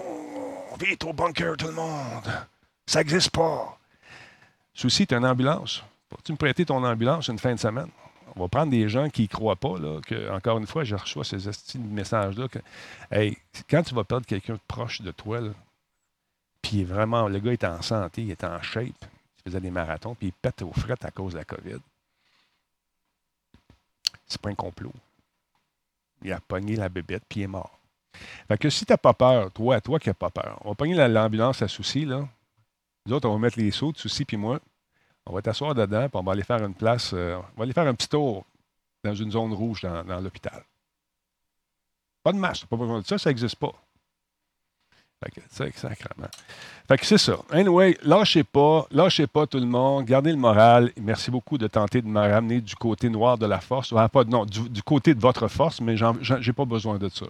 [0.79, 2.31] vite au bunker tout le monde.
[2.87, 3.77] Ça n'existe pas.
[4.73, 5.83] Souci, tu as une ambulance.
[6.09, 7.89] Peux-tu me prêter ton ambulance une fin de semaine?
[8.35, 10.95] On va prendre des gens qui ne croient pas, là, que, encore une fois, je
[10.95, 11.37] reçois ces
[11.77, 12.47] messages-là.
[13.69, 15.41] Quand tu vas perdre quelqu'un proche de toi,
[16.61, 20.15] puis vraiment, le gars était en santé, il était en shape, il faisait des marathons,
[20.15, 21.79] puis il pète aux frettes à cause de la COVID.
[24.27, 24.93] C'est pas un complot.
[26.21, 27.77] Il a pogné la bébête, puis il est mort.
[28.47, 30.75] Fait que si tu n'as pas peur, toi, toi qui n'as pas peur, on va
[30.75, 32.27] pogner l'ambulance à souci, là.
[33.07, 34.59] Nous autres, on va mettre les de souci, puis moi,
[35.25, 37.71] on va t'asseoir dedans, puis on va aller faire une place, euh, on va aller
[37.71, 38.45] faire un petit tour
[39.03, 40.61] dans une zone rouge dans, l'hôpital.
[42.21, 43.71] Pas de masque, pas besoin de ça, ça n'existe pas.
[45.23, 46.27] Fait que, sacrément.
[46.87, 47.37] Fait que c'est ça.
[47.49, 50.91] Anyway, lâchez pas, lâchez pas tout le monde, gardez le moral.
[51.01, 53.93] Merci beaucoup de tenter de me ramener du côté noir de la force.
[54.11, 57.25] pas, non, du, côté de votre force, mais j'ai pas besoin de ça.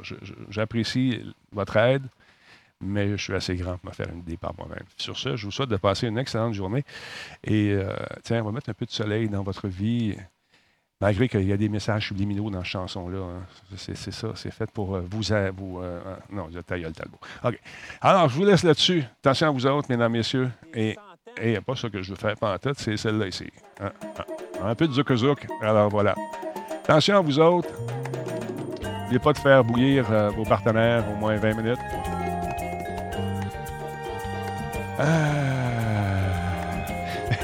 [0.49, 1.21] J'apprécie
[1.53, 2.03] votre aide,
[2.81, 4.83] mais je suis assez grand pour me faire une idée par moi-même.
[4.97, 6.83] Sur ce, je vous souhaite de passer une excellente journée.
[7.43, 10.15] Et euh, tiens, on va mettre un peu de soleil dans votre vie.
[10.99, 13.19] Malgré qu'il y a des messages subliminaux dans cette chanson-là.
[13.19, 13.75] Hein.
[13.75, 15.21] C'est ça, c'est fait pour euh, vous.
[15.55, 17.19] vous euh, euh, non, je taille le talbot.
[17.43, 17.59] OK.
[18.01, 19.03] Alors, je vous laisse là-dessus.
[19.19, 20.49] Attention à vous autres, mesdames, messieurs.
[20.73, 20.95] Et
[21.43, 23.47] il n'y a pas ça que je veux faire pas en tête, c'est celle-là ici.
[23.79, 24.23] Hein, hein.
[24.63, 26.15] Un peu de zouk Alors, voilà.
[26.83, 27.69] Attention à vous autres.
[29.01, 32.16] N'oubliez pas de faire bouillir vos partenaires au moins 20 minutes.
[34.99, 35.03] Ah.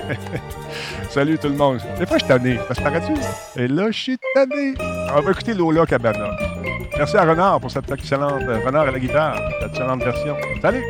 [1.09, 1.79] Salut tout le monde.
[1.99, 2.59] Des fois, je suis tanné.
[2.67, 3.13] Ça se paraît-tu?
[3.59, 4.73] Et là, je suis tanné.
[5.15, 6.31] On va écouter Lola Cabana.
[6.97, 8.41] Merci à Renard pour cette excellente...
[8.43, 10.35] Euh, Renard à la guitare, cette excellente version.
[10.61, 10.83] Salut!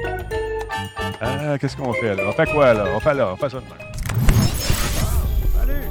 [1.21, 2.23] Ah, qu'est-ce qu'on fait, là?
[2.27, 2.85] On fait quoi, là?
[2.95, 3.73] On fait là, on fait ça de même.
[5.57, 5.87] Salut!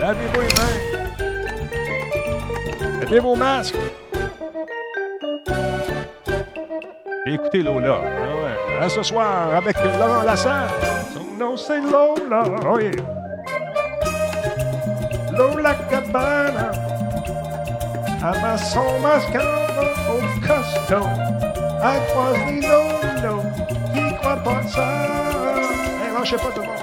[0.00, 0.76] Lavez-vous les mains.
[3.00, 3.76] Mettez vos masques.
[7.26, 8.00] Écoutez Lola.
[8.00, 8.33] Ouais.
[8.80, 10.68] À ce soir avec Laurent Lassalle.
[11.38, 12.44] No c'est Lola.
[12.68, 12.92] Oh yeah.
[15.32, 16.70] Lola Cabana.
[18.22, 19.44] À son mascara
[20.10, 21.08] au costaud.
[21.82, 23.42] À croise les Lolo
[23.92, 24.88] qui croient pas de ça.
[26.02, 26.73] Hey, lâchez pas tout le monde.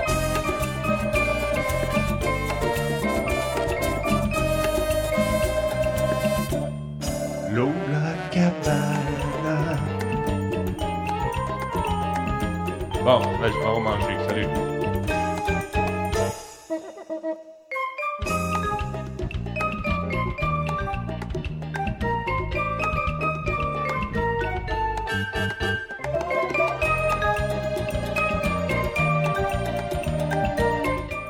[13.03, 14.17] Bon, là, je vais manger.
[14.27, 14.47] Salut.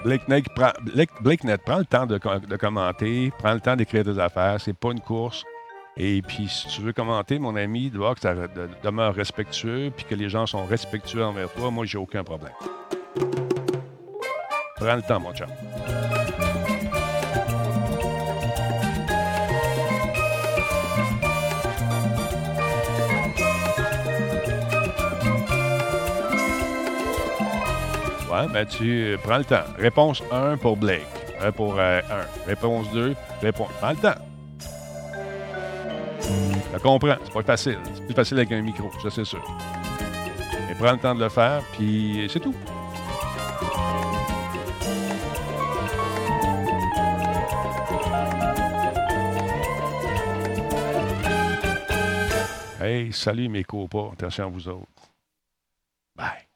[0.03, 0.72] Blake Net, prend,
[1.22, 4.59] Blake, Net prend le temps de, de commenter, prend le temps d'écrire des affaires.
[4.59, 5.45] C'est pas une course.
[5.97, 8.33] Et puis, si tu veux commenter, mon ami, de voir que ça
[8.83, 12.53] demeure respectueux, puis que les gens sont respectueux envers toi, moi, j'ai aucun problème.
[14.77, 15.47] Prends le temps, mon chat.
[28.31, 29.65] Ouais, ben tu prends le temps.
[29.77, 31.05] Réponse 1 pour Blake.
[31.41, 31.83] Un pour 1.
[31.83, 32.01] Euh,
[32.47, 33.69] Réponse 2, réponse.
[33.79, 34.30] Prends le temps.
[36.74, 37.80] Je comprends, c'est pas facile.
[37.93, 39.43] C'est plus facile avec un micro, ça c'est sûr.
[40.67, 42.55] Mais prends le temps de le faire, puis c'est tout.
[52.82, 54.88] Hey, salut mes copains, attention à vous autres.
[56.15, 56.50] Bye.